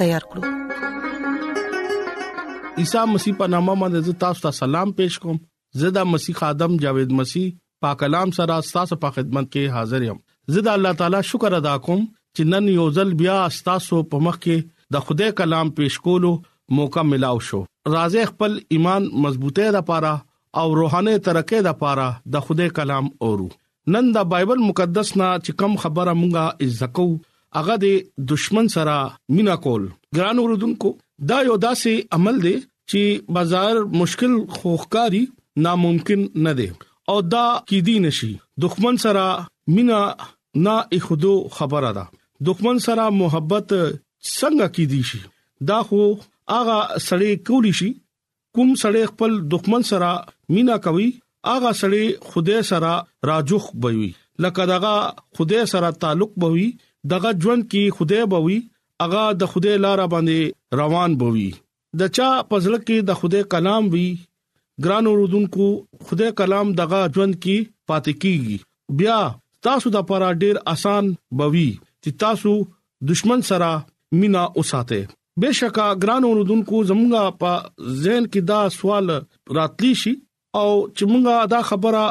تیار 0.00 0.24
کړو 0.32 0.50
عیسی 2.82 3.04
مسیح 3.12 3.34
په 3.38 3.46
نامه 3.52 3.74
باندې 3.82 4.20
تاسو 4.24 4.42
ته 4.44 4.58
سلام 4.62 4.90
پېښ 4.98 5.24
کوم 5.24 5.38
زدا 5.84 6.02
مسیح 6.10 6.42
ادم 6.48 6.76
جاوید 6.84 7.14
مسیح 7.22 7.48
پاک 7.86 7.98
کلام 8.02 8.34
سره 8.38 8.58
تاسو 8.76 8.98
په 9.04 9.16
خدمت 9.18 9.50
کې 9.50 9.78
حاضر 9.78 10.06
یم 10.10 10.20
زدا 10.58 10.72
الله 10.80 10.98
تعالی 11.02 11.22
شکر 11.32 11.56
ادا 11.60 11.74
کوم 11.88 12.04
چې 12.04 12.52
نن 12.54 12.70
یو 12.74 12.86
ځل 13.00 13.10
بیا 13.24 13.38
تاسو 13.70 14.00
په 14.14 14.24
مخ 14.28 14.38
کې 14.40 14.96
د 14.96 15.06
خدای 15.08 15.34
کلام 15.42 15.74
پېښ 15.80 16.08
کولو 16.08 16.78
موقع 16.78 17.04
ملاو 17.10 17.42
شو 17.50 17.62
راځي 17.90 18.30
خپل 18.32 18.56
ایمان 18.76 19.10
مضبوطه 19.26 19.70
ده 19.78 19.86
پاره 19.90 20.14
او 20.60 20.66
روحاني 20.80 21.14
ترقه 21.28 21.62
ده 21.68 21.76
پاره 21.84 22.08
د 22.36 22.46
خدای 22.48 22.74
کلام 22.80 23.10
اورو 23.28 23.48
نن 23.94 24.10
دا 24.16 24.22
بایبل 24.34 24.62
مقدس 24.70 25.12
نا 25.22 25.28
چې 25.42 25.62
کم 25.62 25.76
خبره 25.84 26.14
مونږه 26.22 26.74
ځکو 26.84 27.08
هغه 27.56 27.74
د 27.84 28.08
دشمن 28.32 28.68
سره 28.74 28.96
مینا 29.36 29.54
کول 29.66 29.84
ګران 30.18 30.38
اوردونکو 30.42 30.90
دا 31.30 31.38
یو 31.50 31.56
داسې 31.66 32.18
عمل 32.18 32.40
دی 32.44 32.54
چې 32.60 33.34
بازار 33.38 33.80
مشکل 34.02 34.32
خوخکاری 34.56 35.22
ناممکن 35.68 36.26
نه 36.46 36.52
دی 36.58 36.68
او 37.12 37.16
دا 37.20 37.48
کې 37.68 37.78
دي 37.90 37.96
نشي 38.06 38.30
دښمن 38.66 38.96
سره 39.04 39.26
مینا 39.76 40.00
نه 40.66 40.76
اخدو 40.98 41.32
خبره 41.58 41.92
ده 42.00 42.04
دښمن 42.48 42.76
سره 42.88 43.06
محبت 43.20 43.68
څنګه 44.38 44.66
کې 44.74 44.84
دي 44.92 45.02
شي 45.12 45.20
دا 45.70 45.78
خو 45.88 46.00
هغه 46.02 46.76
سړی 47.08 47.32
کولی 47.50 47.72
شي 47.80 47.88
کوم 48.54 48.70
سړی 48.82 49.02
خپل 49.14 49.32
دښمن 49.52 49.82
سره 49.92 50.10
مینا 50.58 50.76
کوي 50.88 51.08
هغه 51.46 51.70
سړی 51.80 52.04
خوده 52.32 52.60
سره 52.72 52.92
راجوخ 53.32 53.70
بوي 53.86 54.10
لکه 54.44 54.66
دغه 54.72 54.94
خوده 55.38 55.64
سره 55.74 55.90
تعلق 56.04 56.30
بوي 56.44 56.68
دغه 57.10 57.30
ژوند 57.42 57.64
کې 57.70 57.96
خدای 57.98 58.24
بوي 58.34 58.60
اغا 59.04 59.24
د 59.40 59.50
خدای 59.52 59.76
لار 59.84 60.00
باندې 60.14 60.78
روان 60.80 61.10
بوي 61.22 61.50
د 62.00 62.14
چا 62.16 62.28
پزړه 62.50 62.78
کې 62.86 62.96
د 63.10 63.20
خدای 63.20 63.42
کلام 63.56 63.88
وی 63.92 64.06
ګران 64.86 65.06
اوردونکو 65.10 65.66
خدای 66.08 66.30
کلام 66.40 66.72
دغه 66.80 67.00
ژوند 67.18 67.34
کې 67.42 67.56
پاتې 67.88 68.12
کیږي 68.22 68.56
بیا 69.02 69.18
تاسو 69.66 69.90
د 69.96 70.06
پاره 70.08 70.30
ډیر 70.42 70.56
اسان 70.72 71.12
بوي 71.42 71.68
چې 72.04 72.10
تاسو 72.24 72.52
دشمن 73.12 73.42
سره 73.50 73.70
مینا 74.22 74.42
اوساته 74.58 75.08
بشکا 75.42 75.86
ګران 76.02 76.22
اوردونکو 76.28 76.80
زمونږه 76.90 77.36
په 77.44 77.52
ذهن 78.04 78.24
کې 78.26 78.40
دا 78.50 78.60
سوال 78.78 79.06
راتلی 79.60 79.92
شي 80.02 80.12
او 80.60 80.68
چې 80.68 81.10
مونږه 81.10 81.50
دا 81.54 81.60
خبره 81.70 82.04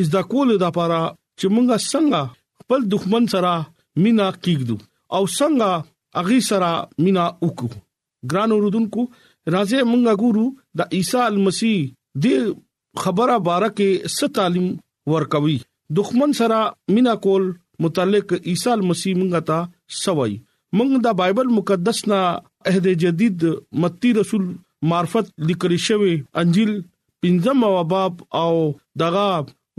از 0.00 0.12
د 0.16 0.26
کول 0.34 0.56
د 0.64 0.74
پاره 0.78 1.02
چې 1.40 1.46
مونږه 1.54 1.78
څنګه 1.92 2.22
خپل 2.62 2.80
دښمن 2.96 3.24
سره 3.34 3.54
مینا 4.02 4.28
کیږو 4.42 4.76
او 5.16 5.22
څنګه 5.36 5.70
اغي 6.20 6.38
سرا 6.48 6.72
مینا 7.04 7.24
وکړو 7.46 7.70
ګران 8.30 8.50
اوردونکو 8.54 9.02
راځي 9.54 9.78
مونږه 9.90 10.12
ګورو 10.22 10.44
د 10.78 10.96
عیسی 10.98 11.24
مسیح 11.48 11.76
د 12.24 12.48
خبره 13.02 13.36
بارکه 13.48 13.88
ست 14.16 14.30
تعلیم 14.40 14.68
ورکوي 15.12 15.56
دښمن 16.00 16.30
سره 16.40 16.58
مینا 16.96 17.14
کول 17.26 17.44
متعلق 17.86 18.28
عیسی 18.52 18.72
مسیح 18.90 19.14
مونږه 19.20 19.40
تا 19.50 19.58
سوي 20.02 20.34
مونږ 20.78 20.90
د 21.06 21.18
بایبل 21.22 21.48
مقدس 21.58 21.98
نا 22.12 22.20
عہد 22.70 22.86
جدید 23.02 23.38
متی 23.84 24.10
رسول 24.20 24.44
معرفت 24.90 25.26
لیکل 25.48 25.74
شوی 25.86 26.14
انجیل 26.42 26.72
پنځم 27.20 27.60
باب 27.90 28.14
او 28.42 28.52
دغه 29.02 29.26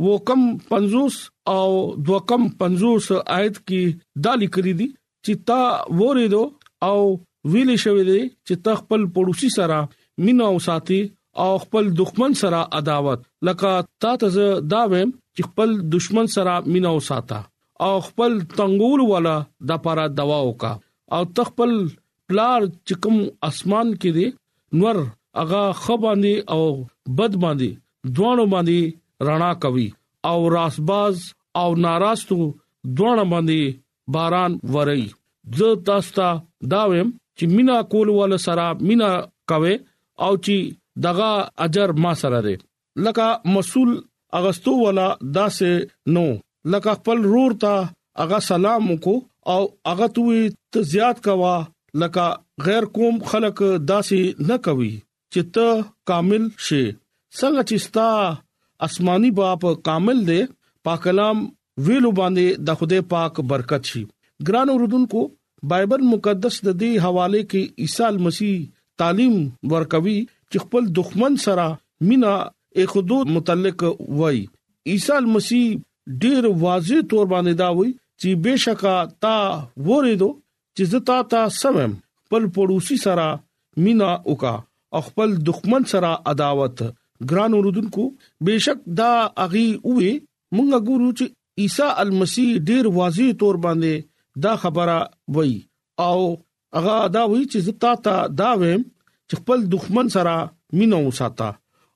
وو 0.02 0.18
کم 0.28 0.42
50 0.74 1.16
او 1.52 1.94
دو 2.08 2.20
کم 2.32 2.48
50 2.64 3.08
آیت 3.40 3.58
کې 3.58 4.22
دالی 4.28 4.48
کړی 4.54 4.74
دي 4.80 4.88
چې 5.26 5.34
تا 5.48 5.62
وره 6.00 6.28
دو 6.36 6.42
او 6.88 6.98
ویلې 7.54 7.78
شوې 7.84 8.04
دي 8.12 8.22
چې 8.48 8.54
تا 8.68 8.74
خپل 8.82 9.02
پړوسی 9.18 9.50
سره 9.58 9.78
مینا 10.28 10.46
او 10.54 10.60
ساتي 10.68 11.02
او 11.44 11.52
خپل 11.66 11.86
دښمن 12.00 12.32
سره 12.42 12.60
عداوت 12.80 13.20
لکه 13.48 13.72
تا 14.06 14.14
ته 14.24 14.48
دا 14.74 14.82
ویم 14.92 15.12
چې 15.36 15.42
خپل 15.50 15.70
دښمن 15.94 16.28
سره 16.38 16.54
مینا 16.76 16.90
او 16.96 17.00
ساته 17.10 17.40
او 17.90 17.94
خپل 18.08 18.38
تنګول 18.58 19.06
والا 19.12 19.36
د 19.72 19.82
پاره 19.86 20.08
دوا 20.22 20.40
وکا 20.50 20.74
او 21.18 21.22
تخپل 21.40 21.74
پلار 22.32 22.60
چې 22.88 23.04
کوم 23.06 23.18
اسمان 23.52 23.94
کې 24.02 24.20
دي 24.20 24.28
نور 24.82 25.04
اغا 25.46 25.64
خباندي 25.86 26.36
او 26.58 26.62
بد 27.22 27.38
باندي 27.46 27.72
دوانو 28.18 28.46
باندې 28.54 28.94
رڼا 29.27 29.51
کوي 29.63 29.88
او 30.30 30.39
راسباز 30.56 31.15
او 31.62 31.68
ناراستو 31.86 32.38
دوړ 32.98 33.18
باندې 33.32 33.62
باران 34.13 34.51
وري 34.75 35.06
زه 35.60 35.68
تاسو 35.89 36.10
ته 36.20 36.30
دا 36.74 36.82
ویم 36.92 37.10
چې 37.38 37.44
مینا 37.56 37.77
کول 37.92 38.08
ول 38.20 38.34
سره 38.46 38.65
مینا 38.92 39.10
کوي 39.51 39.75
او 40.25 40.32
چې 40.46 40.58
دغه 41.06 41.30
اجر 41.65 41.89
ما 42.06 42.12
سره 42.22 42.39
ده 42.48 42.56
لکه 43.08 43.27
مسول 43.56 43.89
اغستو 44.39 44.72
ولا 44.84 45.08
داسې 45.36 45.72
نو 46.15 46.25
لکه 46.75 46.92
خپل 47.01 47.20
رور 47.34 47.51
ته 47.65 47.74
اغه 48.25 48.39
سلام 48.50 48.86
کو 49.06 49.15
او 49.56 49.62
اغه 49.94 50.08
توي 50.18 50.42
تزيات 50.77 51.18
کوا 51.27 51.56
لکه 52.01 52.27
غیر 52.70 52.84
قوم 52.96 53.15
خلق 53.34 53.58
داسې 53.92 54.22
نه 54.48 54.56
کوي 54.70 54.94
چې 55.34 55.42
ته 55.56 55.68
کامل 56.12 56.44
شې 56.65 56.86
څنګه 57.38 57.63
چې 57.70 57.77
ستا 57.88 58.10
آسماني 58.86 59.30
باپ 59.32 59.66
کامل 59.86 60.25
دی 60.28 60.42
پاک 60.86 61.04
کلام 61.04 61.38
ویلو 61.88 62.10
باندې 62.20 62.63
د 62.70 62.78
خدای 62.80 63.04
پاک 63.12 63.38
برکت 63.52 63.90
شي 63.92 64.00
ګران 64.48 64.72
اوردونکو 64.74 65.22
بایبل 65.74 66.02
مقدس 66.08 66.56
د 66.68 66.74
دې 66.82 67.06
حواله 67.06 67.44
کې 67.46 67.86
عیسی 67.86 68.20
مسیح 68.25 68.58
تعلیم 69.02 69.38
ورکوي 69.75 70.16
چې 70.25 70.66
خپل 70.66 70.90
دښمن 70.98 71.38
سره 71.46 71.68
مینا 72.10 72.34
اخدو 72.86 73.20
متعلق 73.38 73.86
وای 74.24 74.42
عیسی 74.96 75.20
مسیح 75.36 76.20
ډیر 76.25 76.48
واضح 76.66 77.06
تور 77.13 77.30
باندې 77.36 77.62
دا 77.63 77.70
وای 77.80 77.94
چې 78.24 78.42
بشکا 78.48 78.96
تا 79.28 79.38
ورېدو 79.38 80.34
چې 80.78 80.94
زتا 80.96 81.22
تا 81.36 81.46
سمم 81.62 81.96
خپل 82.02 82.50
پړوسی 82.60 83.00
سره 83.08 83.32
مینا 83.88 84.12
وکا 84.32 84.54
خپل 85.10 85.38
دښمن 85.52 85.90
سره 85.96 86.12
عداوت 86.34 86.86
ګران 87.32 87.53
اوردونکو 87.56 88.03
بهشک 88.48 88.80
دا 89.00 89.10
اغي 89.46 89.65
وې 89.96 90.12
مونږ 90.56 90.70
ګورو 90.89 91.10
چې 91.20 91.25
عیسی 91.65 91.89
المسیح 92.03 92.50
ډیر 92.72 92.89
واضح 92.98 93.32
تور 93.44 93.56
باندې 93.65 94.08
دا 94.46 94.53
خبره 94.63 94.98
وای 95.38 95.53
او 96.08 96.18
هغه 96.77 96.96
دا 97.18 97.24
وی 97.34 97.44
چې 97.51 97.58
زتا 97.68 97.92
ته 98.08 98.15
دا 98.42 98.50
ویم 98.63 98.84
چې 99.30 99.34
خپل 99.42 99.60
دښمن 99.75 100.08
سره 100.15 100.36
مينو 100.82 101.00
وساته 101.08 101.50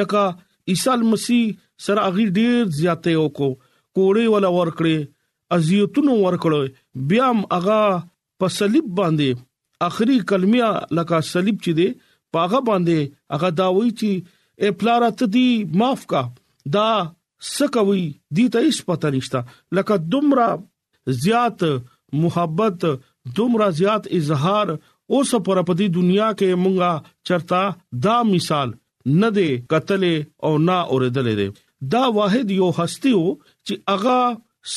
لکه 0.00 0.72
عیسی 0.72 0.96
مسیح 1.14 1.52
سره 1.86 2.04
اغي 2.12 2.26
ډیر 2.38 2.60
زیاته 2.78 3.16
وکړو 3.24 3.50
کوړې 3.96 4.26
ولا 4.34 4.50
ورکړې 4.54 5.54
ازیتونو 5.56 6.16
ورکړې 6.20 7.04
بیا 7.12 7.26
هم 7.32 7.42
اغا 7.58 7.80
په 8.42 8.52
صلیب 8.58 8.88
باندې 9.00 9.44
اخري 9.90 10.18
کلمیا 10.32 10.70
لکه 10.98 11.20
صلیب 11.32 11.60
چې 11.64 11.72
دی 11.78 11.88
پاغه 12.38 12.60
باندې 12.68 13.38
اغا 13.38 13.50
داوي 13.62 13.90
چې 14.00 14.70
اپلارت 14.70 15.22
دی 15.34 15.46
معاف 15.80 16.06
کا 16.12 16.22
دا 16.78 16.88
سکوي 17.52 18.04
دي 18.38 18.48
ته 18.56 18.66
هیڅ 18.68 18.80
پته 18.90 19.10
نشتا 19.16 19.44
لکه 19.80 20.00
دومره 20.16 20.48
زیات 21.24 21.64
محبت 22.24 22.86
دومره 23.36 23.70
زیات 23.80 24.08
اظهار 24.18 24.74
اوس 25.12 25.32
پر 25.46 25.58
په 25.68 25.74
دې 25.78 25.86
دنیا 25.96 26.28
کې 26.40 26.58
مونږه 26.62 27.14
چرتا 27.30 27.62
دا 28.04 28.16
مثال 28.30 28.70
نه 29.22 29.28
دی 29.38 29.48
قتل 29.72 30.04
او 30.46 30.52
نه 30.68 30.76
اوریدل 30.94 31.26
دی 31.40 31.48
دا 31.94 32.04
واحد 32.18 32.46
یو 32.60 32.70
هستی 32.78 33.12
وو 33.18 33.32
چې 33.66 33.74
اغا 33.94 34.20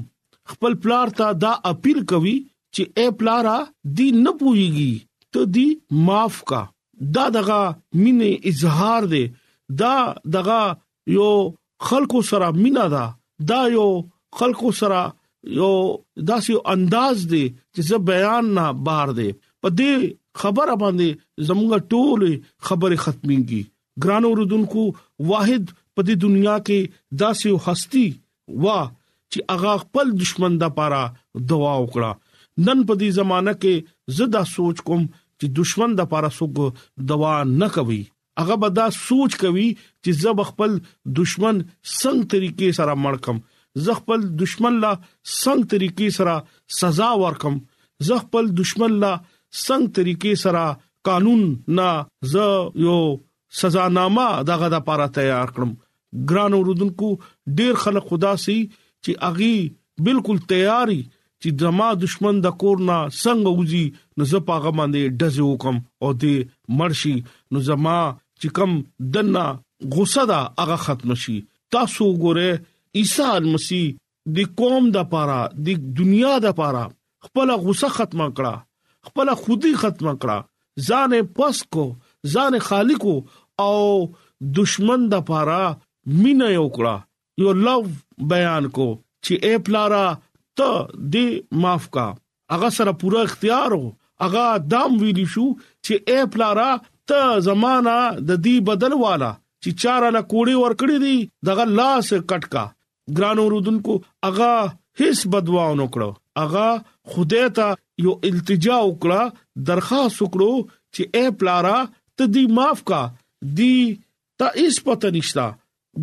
خپل 0.54 0.76
پلار 0.84 1.14
ته 1.20 1.30
دا 1.46 1.52
اپیل 1.72 2.02
کوي 2.12 2.34
چې 2.74 2.84
اے 2.98 3.08
پلارا 3.22 3.56
دی 4.00 4.10
نه 4.20 4.34
پويږي 4.42 5.06
ته 5.32 5.50
دی 5.56 5.66
معاف 6.10 6.42
کا 6.52 6.62
دا 7.16 7.24
دغه 7.38 7.58
مینې 7.72 8.52
اظهار 8.52 9.08
دی 9.16 9.24
دا 9.82 9.96
دغه 10.38 10.60
یو 11.16 11.30
خلکو 11.88 12.22
سره 12.32 12.54
مینا 12.60 12.86
دا 12.96 13.04
دا 13.50 13.58
یو 13.76 13.88
خلکو 14.36 14.70
سره 14.80 15.02
یو 15.58 15.72
داسې 16.30 16.52
انداز 16.74 17.18
دی 17.32 17.42
چې 17.76 17.96
بیان 18.10 18.44
نه 18.58 18.66
بهر 18.88 19.08
دی 19.18 19.28
په 19.64 19.68
دې 19.78 19.92
خبره 20.42 20.74
باندې 20.82 21.08
زموږ 21.48 21.70
ټول 21.92 22.20
خبره 22.68 22.96
ختميږي 23.04 23.62
ګرانو 24.04 24.30
رودونکو 24.40 24.82
واحد 25.30 25.64
په 25.94 26.00
دې 26.06 26.14
دنیا 26.24 26.56
کې 26.66 26.80
داسې 27.22 27.50
هستی 27.66 28.06
وا 28.64 28.78
چې 29.32 29.40
اغا 29.56 29.74
خپل 29.84 30.06
دشمن 30.22 30.60
د 30.62 30.76
پاره 30.80 31.02
دعا 31.52 31.72
وکړه 31.80 32.66
نن 32.66 32.86
په 32.86 32.94
دې 33.00 33.08
زمانہ 33.18 33.52
کې 33.64 34.18
زدا 34.20 34.42
سوچ 34.54 34.76
کوم 34.88 35.02
چې 35.40 35.46
دشمن 35.60 35.90
د 36.00 36.08
پاره 36.14 36.30
سګ 36.38 37.06
دعا 37.12 37.36
نه 37.60 37.68
کوي 37.76 38.00
هغه 38.40 38.56
به 38.64 38.68
دا 38.80 38.86
سوچ 39.00 39.38
کوي 39.42 39.68
چې 40.04 40.10
زب 40.24 40.42
خپل 40.50 40.70
دشمن 41.20 41.56
څنګه 41.68 42.34
طریقې 42.34 42.80
سره 42.80 42.94
مړکم 43.04 43.36
زه 43.84 43.92
خپل 44.00 44.20
دشمن 44.42 44.74
لا 44.82 44.92
څنګه 45.40 45.66
طریقې 45.72 46.08
سره 46.18 46.34
سزا 46.82 47.08
ورکم 47.22 47.54
زه 48.10 48.14
خپل 48.22 48.44
دشمن 48.60 48.92
لا 49.04 49.10
څنګه 49.66 49.92
طریقې 49.96 50.34
سره 50.44 50.64
قانون 51.08 51.42
نه 51.80 51.90
زه 52.32 52.46
یو 52.84 52.98
سزا 53.58 53.84
نامه 53.98 54.28
دغه 54.52 54.66
د 54.76 54.84
پاره 54.88 55.06
تیار 55.18 55.48
کړم 55.58 55.72
ګران 56.32 56.52
اوردونکو 56.56 57.08
ډیر 57.60 57.74
خلک 57.84 58.04
خدا 58.14 58.32
سي 58.46 58.56
چې 59.04 59.12
اغي 59.28 59.54
بالکل 60.08 60.38
تیاری 60.54 61.00
چې 61.40 61.48
زما 61.64 61.88
دشمن 62.04 62.36
د 62.46 62.56
کورنا 62.62 62.96
څنګه 63.22 63.50
وځي 63.58 63.84
نو 64.16 64.22
زه 64.32 64.38
پاغه 64.48 64.70
باندې 64.78 65.02
ډز 65.22 65.36
وکم 65.48 65.76
او 66.02 66.10
دې 66.22 66.36
مرشي 66.80 67.14
نو 67.52 67.58
زما 67.68 67.98
چې 68.40 68.48
کم 68.58 68.70
دنا 69.16 69.46
غوسه 69.96 70.22
دا 70.32 70.40
هغه 70.62 70.76
ختم 70.86 71.10
شي 71.26 71.36
تاسو 71.76 72.06
ګوره 72.24 72.50
عیسی 72.96 73.38
مسیح 73.52 73.86
د 74.36 74.56
قوم 74.60 74.86
د 74.94 74.98
پاره 75.12 75.40
د 75.66 75.80
دنیا 75.98 76.32
د 76.44 76.52
پاره 76.60 76.84
خپل 77.26 77.50
غوسه 77.64 77.88
ختمه 77.96 78.26
کړه 78.38 78.54
خپل 79.10 79.32
خودي 79.42 79.72
ختمه 79.82 80.12
کړه 80.22 80.86
ځان 80.88 81.12
پس 81.38 81.62
کو 81.76 81.84
ځان 82.34 82.58
خالق 82.68 83.04
او 83.64 83.78
دشمن 84.60 85.06
د 85.14 85.24
پاره 85.30 85.62
مینا 86.22 86.48
یو 86.58 86.66
کړه 86.76 86.96
یو 87.44 87.54
لو 87.64 87.78
بیان 88.34 88.68
کو 88.78 88.88
چې 88.94 89.48
اے 89.48 89.52
پلارا 89.68 90.04
ته 90.60 90.78
دې 90.92 91.60
معاف 91.64 91.88
کا 91.98 92.06
اغه 92.56 92.70
سره 92.78 92.94
پورا 93.02 93.24
اختیار 93.28 93.76
وو 93.78 93.90
اغه 94.28 94.46
دام 94.74 94.96
ویلی 95.02 95.26
شو 95.36 95.46
چې 95.64 96.08
اے 96.10 96.20
پلارا 96.34 96.70
ته 97.10 97.36
زمانہ 97.50 97.98
د 98.22 98.32
دې 98.32 98.66
بدل 98.72 98.96
والا 99.04 99.32
چې 99.66 99.84
چارا 99.84 100.10
له 100.18 100.22
کوړی 100.32 100.56
ور 100.62 100.76
کړی 100.82 101.06
دی 101.06 101.16
دغه 101.50 101.68
لاس 101.78 102.08
کټکا 102.12 102.68
ګران 103.16 103.38
اوردونکو 103.42 103.94
اغا 104.28 104.54
هیڅ 105.00 105.18
بدوا 105.34 105.66
نه 105.80 105.86
کړو 105.94 106.08
اغا 106.44 106.68
خدای 107.12 107.44
ته 107.58 107.66
یو 108.04 108.12
التجا 108.30 108.78
وکړه 108.88 109.20
درخواست 109.70 110.16
وکړو 110.24 110.52
چې 110.94 111.02
اے 111.16 111.24
پلارا 111.38 111.78
ته 112.20 112.24
دی 112.34 112.44
معاف 112.58 112.82
کا 112.90 113.00
دی 113.60 113.72
تا 114.38 114.46
هیڅ 114.58 114.80
پته 114.88 115.10
نشتا 115.16 115.46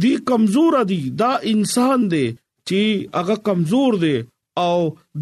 دی 0.04 0.16
کمزور 0.32 0.74
دی 0.94 1.00
دا 1.22 1.32
انسان 1.54 2.00
دی 2.16 2.26
چې 2.68 3.20
هغه 3.20 3.36
کمزور 3.50 4.00
دی 4.06 4.16
او 4.64 4.76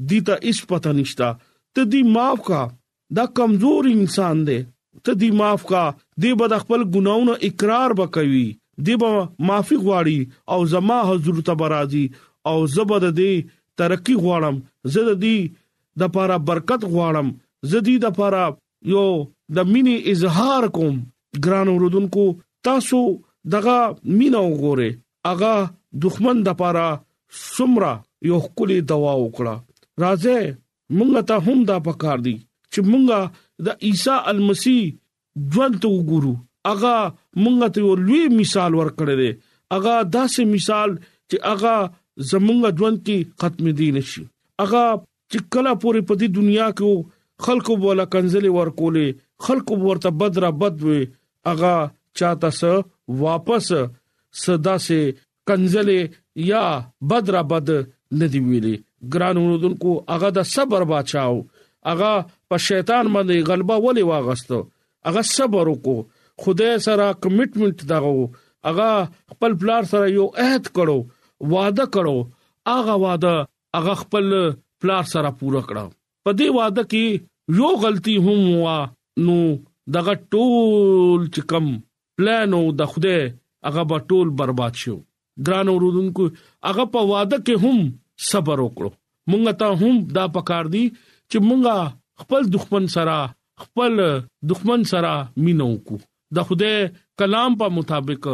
دی 0.09 0.19
ته 0.27 0.35
هیڅ 0.47 0.59
پته 0.71 0.91
نشتا 0.97 1.27
ته 1.75 1.81
دی 1.91 2.01
معاف 2.15 2.39
کا 2.49 2.61
دا 3.17 3.23
کمزور 3.39 3.83
انسان 3.93 4.37
دی 4.47 4.57
ته 5.03 5.11
دی 5.21 5.29
معاف 5.39 5.63
کا 5.71 5.83
دی 6.21 6.29
بد 6.41 6.53
خپل 6.63 6.81
ګناونو 6.95 7.33
اقرار 7.47 7.89
وکوي 7.99 8.45
دی 8.87 8.93
به 9.01 9.25
معافي 9.49 9.79
غواړي 9.83 10.55
او 10.55 10.59
زما 10.75 10.99
حضور 11.09 11.41
ته 11.49 11.57
برازي 11.63 12.03
او 12.51 12.55
زبد 12.77 13.05
دی 13.19 13.31
ترقی 13.81 14.15
غواړم 14.23 14.61
زه 14.93 15.01
د 15.09 15.21
دې 15.23 15.55
د 16.03 16.13
پاره 16.17 16.37
برکت 16.51 16.81
غواړم 16.93 17.33
زه 17.71 17.79
دې 17.87 18.03
د 18.05 18.17
پاره 18.19 18.45
یو 18.93 19.05
د 19.57 19.67
مینې 19.73 19.97
اظهار 20.13 20.67
کوم 20.79 20.99
ګران 21.47 21.71
اوردونکو 21.73 22.25
تاسو 22.69 23.03
دغه 23.55 23.77
مینا 24.19 24.43
وګوره 24.49 25.33
اغا 25.33 25.55
دښمن 26.05 26.43
د 26.49 26.57
پاره 26.63 26.87
سمره 27.47 27.93
یو 28.27 28.37
خولي 28.45 28.77
دوا 28.91 29.13
وکړه 29.23 29.53
راځه 30.03 30.35
مونږ 30.97 31.11
ته 31.29 31.35
هم 31.45 31.59
دا 31.71 31.77
پکار 31.87 32.17
دي 32.27 32.35
چې 32.71 32.79
مونږه 32.89 33.19
د 33.65 33.67
عیسی 33.87 34.15
المسی 34.31 34.79
ژوند 35.53 35.83
وګورو 35.95 36.33
اغا 36.71 36.95
مونږ 37.43 37.57
ته 37.75 37.79
یو 37.85 37.91
لوی 38.07 38.23
مثال 38.41 38.71
ورکړی 38.75 39.15
دی 39.21 39.31
اغا 39.77 39.95
داسې 40.15 40.41
مثال 40.55 40.89
چې 41.29 41.37
اغا 41.53 41.77
زمونږ 42.31 42.61
ژوند 42.79 42.97
کې 43.05 43.17
ختم 43.39 43.65
دي 43.81 43.87
نشي 43.97 44.23
اغا 44.63 44.83
چې 45.31 45.39
کله 45.53 45.71
پورې 45.81 46.01
په 46.09 46.13
دې 46.19 46.27
دنیا 46.39 46.67
کې 46.77 46.91
خلکو 47.45 47.73
بولا 47.85 48.05
کنزلي 48.13 48.51
ورکولې 48.57 49.07
خلکو 49.45 49.73
ورته 49.85 50.09
بدره 50.21 50.49
بدوي 50.61 51.01
اغا 51.51 51.75
چاته 52.21 52.49
سره 52.59 52.79
واپس 53.21 53.67
صدا 54.41 54.75
سه 54.87 54.99
کنزلې 55.47 56.01
یا 56.51 56.65
بدره 57.11 57.41
بد 57.51 57.67
ندی 58.17 58.39
ویلي 58.49 58.75
ګران 59.13 59.37
وروډونکو 59.39 59.91
هغه 60.13 60.29
د 60.37 60.47
صبر 60.53 60.81
بچاو 60.91 61.35
هغه 61.89 62.11
په 62.51 62.55
شیطان 62.67 63.05
باندې 63.15 63.45
غلبه 63.49 63.75
ولې 63.85 64.03
واغستو 64.11 64.59
هغه 65.07 65.21
صبر 65.35 65.65
وکړو 65.71 65.97
خدای 66.43 66.73
سره 66.87 67.05
کمټمنټ 67.23 67.77
دغه 67.91 68.13
هغه 68.67 68.91
خپل 69.35 69.51
پلار 69.63 69.83
سره 69.91 70.05
یو 70.17 70.25
عہد 70.45 70.65
کړو 70.75 70.97
وعده 71.55 71.85
کړو 71.95 72.17
هغه 72.77 72.93
وعده 73.03 73.35
هغه 73.77 73.93
خپل 74.03 74.27
پلار 74.85 75.03
سره 75.15 75.29
پوره 75.41 75.61
کړو 75.69 75.85
په 76.23 76.29
دې 76.39 76.49
وعده 76.57 76.83
کې 76.91 77.05
یو 77.59 77.69
غلطي 77.83 78.15
هم 78.25 78.39
وا 78.63 78.77
نو 79.27 79.37
دغه 79.97 80.13
ټول 80.33 81.21
چې 81.33 81.41
کم 81.53 81.65
پلان 82.17 82.49
او 82.61 82.65
د 82.79 82.91
خوده 82.95 83.15
هغه 83.67 83.83
به 83.93 83.97
ټول 84.11 84.27
برباد 84.41 84.73
شو 84.83 84.97
ګران 85.47 85.67
اوردونکو 85.71 86.23
هغه 86.67 86.85
په 86.95 86.99
واده 87.11 87.37
کې 87.45 87.55
هم 87.63 87.77
صبر 88.29 88.57
وکړو 88.65 88.89
مونږ 89.29 89.43
ته 89.63 89.67
هم 89.81 89.95
دا 90.17 90.25
پکار 90.37 90.65
دي 90.75 90.83
چې 91.29 91.37
مونږه 91.47 91.75
خپل 92.23 92.41
دښمن 92.55 92.85
سره 92.95 93.17
خپل 93.65 93.91
دښمن 94.53 94.81
سره 94.91 95.13
مينو 95.45 95.69
کو 95.89 95.95
د 96.37 96.47
خوده 96.49 96.71
کلام 97.21 97.51
په 97.61 97.67
مطابق 97.77 98.27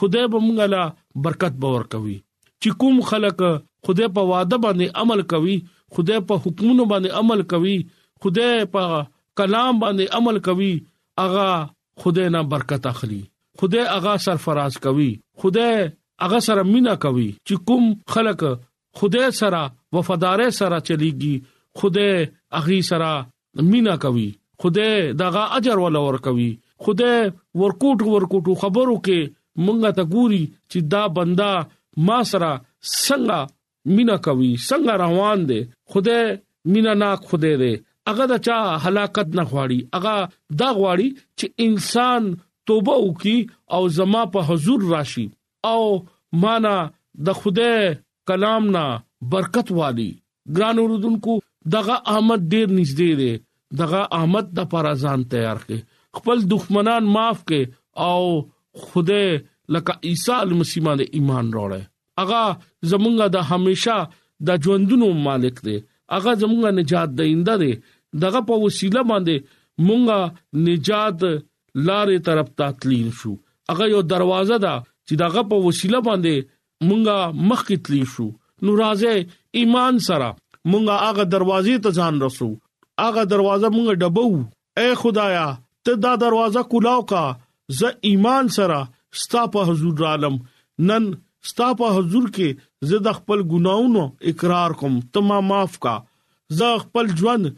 خوده 0.00 0.22
به 0.34 0.38
مونږه 0.46 0.66
لا 0.74 0.82
برکت 1.26 1.54
باور 1.64 1.84
کوي 1.96 2.16
چې 2.62 2.78
کوم 2.82 3.00
خلک 3.10 3.40
خوده 3.84 4.08
په 4.18 4.28
واده 4.32 4.58
باندې 4.66 5.04
عمل 5.04 5.22
کوي 5.34 5.56
خوده 5.96 6.20
په 6.30 6.44
حکمونو 6.44 6.84
باندې 6.92 7.22
عمل 7.22 7.42
کوي 7.54 7.76
خوده 8.22 8.50
په 8.76 9.02
کلام 9.40 9.82
باندې 9.82 10.20
عمل 10.20 10.40
کوي 10.48 10.72
اغا 11.26 11.48
خوده 12.04 12.28
نه 12.36 12.42
برکت 12.54 12.86
اخلي 12.92 13.20
خوده 13.60 13.84
اغا 13.96 14.12
سرفراز 14.26 14.76
کوي 14.86 15.10
خوده 15.42 15.68
هغه 16.22 16.38
سره 16.46 16.62
مینا 16.72 16.94
کوي 17.04 17.26
چې 17.46 17.54
کوم 17.68 17.84
خلک 18.16 18.42
خدای 18.98 19.30
سره 19.40 19.62
وفادار 19.98 20.40
سره 20.58 20.78
چلیږي 20.86 21.34
خدای 21.82 22.14
اغي 22.58 22.78
سره 22.90 23.12
مینا 23.70 23.96
کوي 24.04 24.26
خدای 24.64 24.94
داغه 25.22 25.42
اجر 25.56 25.78
ولا 25.86 26.00
ور 26.06 26.18
کوي 26.26 26.48
خدای 26.88 27.20
ورکوټ 27.60 28.00
ورکوټو 28.12 28.52
خبرو 28.62 28.94
کې 29.06 29.20
مونږه 29.64 29.90
ته 29.98 30.04
ګوري 30.14 30.44
چې 30.70 30.78
دا 30.94 31.02
بندا 31.18 31.50
ما 32.10 32.18
سره 32.34 32.50
څنګه 33.04 33.38
مینا 33.98 34.16
کوي 34.28 34.50
څنګه 34.68 34.94
روان 35.04 35.38
دي 35.52 35.60
خدای 35.96 36.36
مینا 36.76 36.92
ناک 37.02 37.20
خدای 37.32 37.56
دی 37.64 37.72
اګه 38.10 38.24
دا 38.32 38.38
چا 38.48 38.58
هلاکت 38.88 39.28
نه 39.40 39.44
غواړي 39.50 39.80
اګه 39.98 40.16
دا 40.62 40.68
غواړي 40.78 41.08
چې 41.38 41.46
انسان 41.68 42.22
توبه 42.70 42.94
وکي 43.06 43.38
او 43.76 43.82
زما 44.00 44.22
په 44.34 44.40
حضور 44.48 44.80
راشي 44.96 45.26
او 45.72 45.82
معنا 46.40 46.74
د 47.26 47.38
خوده 47.38 47.70
کلام 48.30 48.64
نه 48.76 48.84
برکت 49.32 49.68
والی 49.78 50.10
ګران 50.58 50.76
اوردونکو 50.82 51.34
دغه 51.74 51.96
احمد 52.12 52.40
ډیر 52.54 52.66
نږدې 52.78 53.12
دی 53.20 53.32
دغه 53.80 54.00
احمد 54.18 54.46
د 54.60 54.68
پرازان 54.74 55.20
تیار 55.34 55.56
کړي 55.64 55.78
خپل 56.20 56.38
دښمنان 56.54 57.04
معاف 57.16 57.38
کړي 57.48 57.62
او 58.08 58.22
خوده 58.82 59.22
لکه 59.74 59.92
عیسی 60.10 60.36
مسیح 60.60 60.82
باندې 60.86 61.04
ایمان 61.18 61.46
راوړې 61.56 61.82
اغا 62.24 62.42
زمونږه 62.92 63.26
د 63.36 63.48
همیشا 63.50 63.96
د 64.50 64.62
ژوندونو 64.66 65.08
مالک 65.26 65.56
دی 65.66 65.76
اغا 66.20 66.32
زمونږه 66.40 66.70
نجات 66.78 67.08
دینده 67.18 67.56
دی 67.64 67.72
دغه 68.24 68.40
په 68.52 68.62
وسیله 68.64 69.02
باندې 69.10 69.36
مونږه 69.86 70.20
نجات 70.70 71.20
لارې 71.86 72.16
طرف 72.30 72.48
ته 72.62 72.66
تلل 72.84 73.08
شو 73.20 73.32
اغه 73.74 73.84
یو 73.94 74.00
دروازه 74.14 74.56
ده 74.64 74.74
چې 75.06 75.14
داغه 75.22 75.42
په 75.52 75.56
وسیله 75.66 76.00
باندې 76.08 76.34
مونږه 76.88 77.18
مخکې 77.50 77.76
تلی 77.88 78.02
شو 78.14 78.26
نو 78.66 78.70
راځه 78.82 79.12
ایمان 79.60 79.94
سره 80.08 80.28
مونږه 80.70 80.94
هغه 81.04 81.24
دروازې 81.34 81.74
ته 81.84 81.90
ځان 81.98 82.14
رسو 82.26 82.48
هغه 83.04 83.22
دروازه 83.32 83.68
مونږه 83.74 83.94
ډبو 84.02 84.26
اے 84.80 84.88
خدایا 85.02 85.46
ته 85.86 85.92
دا 86.04 86.12
دروازه 86.24 86.62
کولاو 86.74 87.02
کا 87.12 87.24
زه 87.78 87.88
ایمان 88.08 88.44
سره 88.58 88.80
ستا 89.22 89.42
په 89.54 89.68
حضور 89.70 90.04
عالم 90.10 90.36
نن 90.90 91.04
ستا 91.50 91.68
په 91.80 91.86
حضور 91.96 92.26
کې 92.36 92.48
زه 92.90 92.98
د 93.06 93.18
خپل 93.18 93.40
ګناونو 93.52 94.04
اقرار 94.32 94.76
کوم 94.82 94.98
ته 95.14 95.26
ما 95.30 95.38
معاف 95.50 95.78
کا 95.86 95.94
زه 96.60 96.76
خپل 96.84 97.14
ژوند 97.22 97.50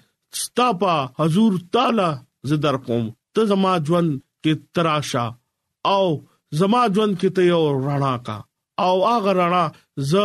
ستا 0.44 0.68
په 0.84 1.06
حضور 1.20 1.58
تعالی 1.76 2.10
زه 2.50 2.56
در 2.66 2.78
کوم 2.86 3.04
ته 3.38 3.50
زما 3.52 3.72
ژوند 3.90 4.14
کې 4.44 4.66
تراشه 4.78 5.24
او 5.96 6.04
زما 6.58 6.80
ژوند 6.94 7.14
کې 7.20 7.30
ته 7.36 7.42
یو 7.50 7.62
رڼا 7.86 8.10
کا 8.26 8.34
او 8.84 8.94
هغه 9.10 9.32
رڼا 9.38 9.62
ز 10.10 10.24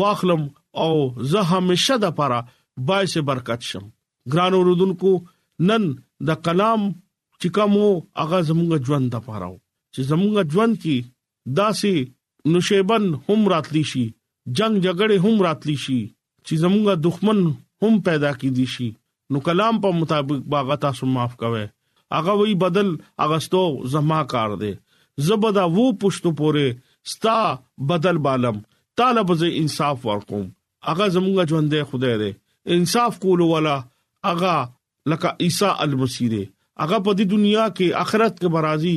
واخلم 0.00 0.42
او 0.84 0.92
زه 1.32 1.42
همیشه 1.50 1.98
د 2.04 2.14
پاره 2.20 2.38
بایس 2.88 3.14
برکت 3.30 3.68
شم 3.70 3.84
ګران 4.34 4.56
اوردونکو 4.58 5.12
نن 5.70 5.84
د 6.30 6.36
کلام 6.48 6.86
چې 6.94 7.56
کومو 7.58 7.84
هغه 8.22 8.40
زموږ 8.50 8.88
ژوند 8.88 9.12
د 9.14 9.22
پاره 9.28 9.50
چې 9.94 10.00
زموږ 10.12 10.34
ژوند 10.56 10.80
کې 10.82 10.96
داسې 11.60 12.10
نشيبن 12.56 13.04
هم 13.28 13.46
راتلی 13.54 13.84
شي 13.92 14.04
جنگ 14.58 14.82
جګړه 14.86 15.16
هم 15.26 15.46
راتلی 15.48 15.76
شي 15.86 15.98
چې 16.46 16.54
زموږ 16.66 16.86
دښمن 17.06 17.40
هم 17.82 18.02
پیدا 18.08 18.30
کی 18.42 18.50
دي 18.60 18.66
شي 18.76 18.90
نو 19.32 19.40
کلام 19.50 19.78
په 19.84 19.98
مطابق 20.02 20.44
باغ 20.56 20.70
تاسو 20.86 21.08
معاف 21.16 21.34
کوي 21.44 21.64
هغه 22.18 22.32
وی 22.42 22.54
بدل 22.66 22.88
اغستو 23.28 23.60
زما 23.96 24.20
کار 24.34 24.54
دی 24.64 24.72
زبدا 25.28 25.62
وو 25.76 25.84
پښتو 26.02 26.30
پورې 26.40 27.12
ستا 27.12 27.38
بدل 27.90 28.18
بالم 28.26 28.58
طالب 29.00 29.32
ز 29.42 29.48
انصاف 29.62 30.06
ورکوم 30.08 30.46
اغه 30.92 31.06
زمونږ 31.16 31.50
ژوندې 31.50 31.88
خدای 31.90 32.14
دې 32.22 32.76
انصاف 32.76 33.18
کول 33.24 33.40
ولا 33.50 33.74
اغه 34.30 34.52
لکه 35.12 35.32
عیسی 35.46 35.70
المسیره 35.86 36.40
اغه 36.86 37.00
په 37.08 37.16
دې 37.18 37.28
دنیا 37.34 37.66
کې 37.72 38.00
اخرت 38.04 38.38
کې 38.38 38.52
برازي 38.56 38.94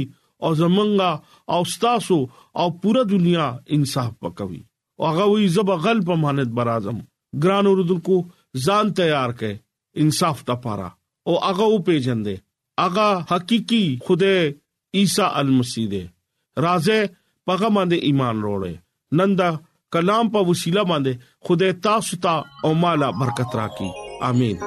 او 0.48 0.54
زمونږه 0.62 1.58
او 1.58 1.60
ستاسو 1.74 2.20
او 2.62 2.68
پوره 2.86 3.04
دنیا 3.16 3.50
انصاف 3.80 4.14
وکوي 4.30 4.64
اغه 5.12 5.28
وی 5.34 5.48
زب 5.58 5.70
غل 5.88 6.02
په 6.12 6.20
مانت 6.26 6.52
برازم 6.62 7.04
ګران 7.46 7.72
اوردونکو 7.74 8.20
ځان 8.68 8.96
تیار 9.02 9.36
کړي 9.42 10.04
انصاف 10.06 10.44
ته 10.52 10.62
پاره 10.68 10.90
او 11.32 11.38
اغه 11.52 11.70
او 11.74 11.84
پیجن 11.92 12.26
دې 12.28 12.90
اغه 12.90 13.32
حقيقي 13.34 13.84
خدای 14.10 14.44
عيسى 14.52 15.30
المسيح 15.42 15.88
دې 15.94 16.13
راځه 16.62 17.10
پغه 17.50 17.70
باندې 17.76 17.98
ایمان 18.10 18.36
وروړې 18.40 18.76
نن 19.22 19.32
دا 19.42 19.50
کلام 19.96 20.26
په 20.36 20.40
وسیله 20.50 20.82
باندې 20.92 21.14
خدای 21.46 21.72
تاسو 21.88 22.16
ته 22.24 22.34
او 22.68 22.74
مالا 22.84 23.10
برکت 23.22 23.52
راکړي 23.60 23.90
امين 24.30 24.58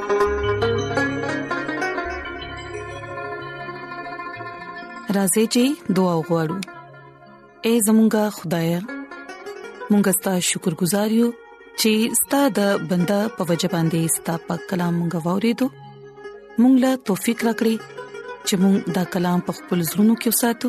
راځي 5.18 5.44
چې 5.54 5.62
دعا 5.98 6.14
وغوړو 6.20 6.58
اے 7.66 7.72
زمونږ 7.86 8.12
خدای 8.38 8.70
مونږ 9.90 10.04
ستاسو 10.20 10.44
شکر 10.52 10.72
گزار 10.80 11.10
یو 11.20 11.28
چې 11.80 11.90
ستاسو 12.22 12.50
د 12.60 12.88
بندا 12.94 13.20
په 13.36 13.42
وجبان 13.52 13.84
دي 13.96 14.02
ستاسو 14.16 14.46
په 14.48 14.54
کلام 14.72 14.94
غوورې 15.12 15.52
دو 15.58 15.66
مونږ 16.60 16.74
لا 16.86 16.92
توفيق 17.10 17.38
راکړي 17.48 17.76
چې 18.46 18.54
مونږ 18.62 18.76
دا 18.98 19.04
کلام 19.14 19.38
په 19.48 19.52
خپل 19.60 19.78
زړونو 19.90 20.14
کې 20.20 20.30
وساتو 20.34 20.68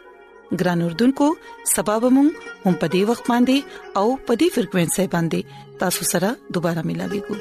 ګران 0.59 0.81
اردوونکو 0.85 1.27
سبب 1.75 2.01
مون 2.15 2.29
هم 2.65 2.73
په 2.81 2.87
دې 2.93 3.01
وخت 3.09 3.25
باندې 3.31 3.57
او 3.99 4.07
په 4.25 4.33
دې 4.39 4.47
فریکوينسي 4.55 5.05
باندې 5.15 5.39
تاسو 5.83 6.03
سره 6.11 6.29
دوپاره 6.57 6.81
ملاقات 6.89 7.23
کوو 7.25 7.39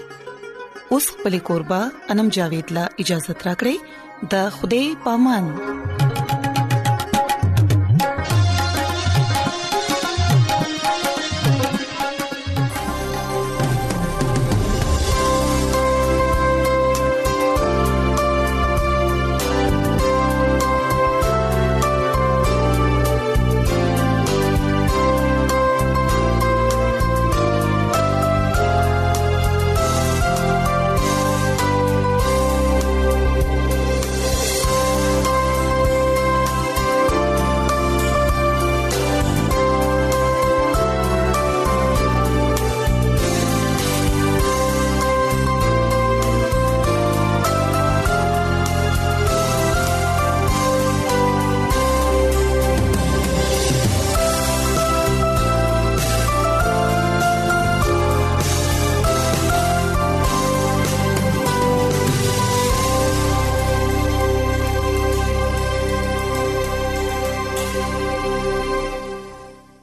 اوس 0.97 1.07
په 1.23 1.29
لیکوربا 1.37 1.81
انم 2.15 2.29
جاوید 2.37 2.67
لا 2.79 2.85
اجازه 3.07 3.33
ترا 3.43 3.55
کړی 3.65 3.77
د 4.37 4.47
خوده 4.57 4.83
پامن 5.09 6.10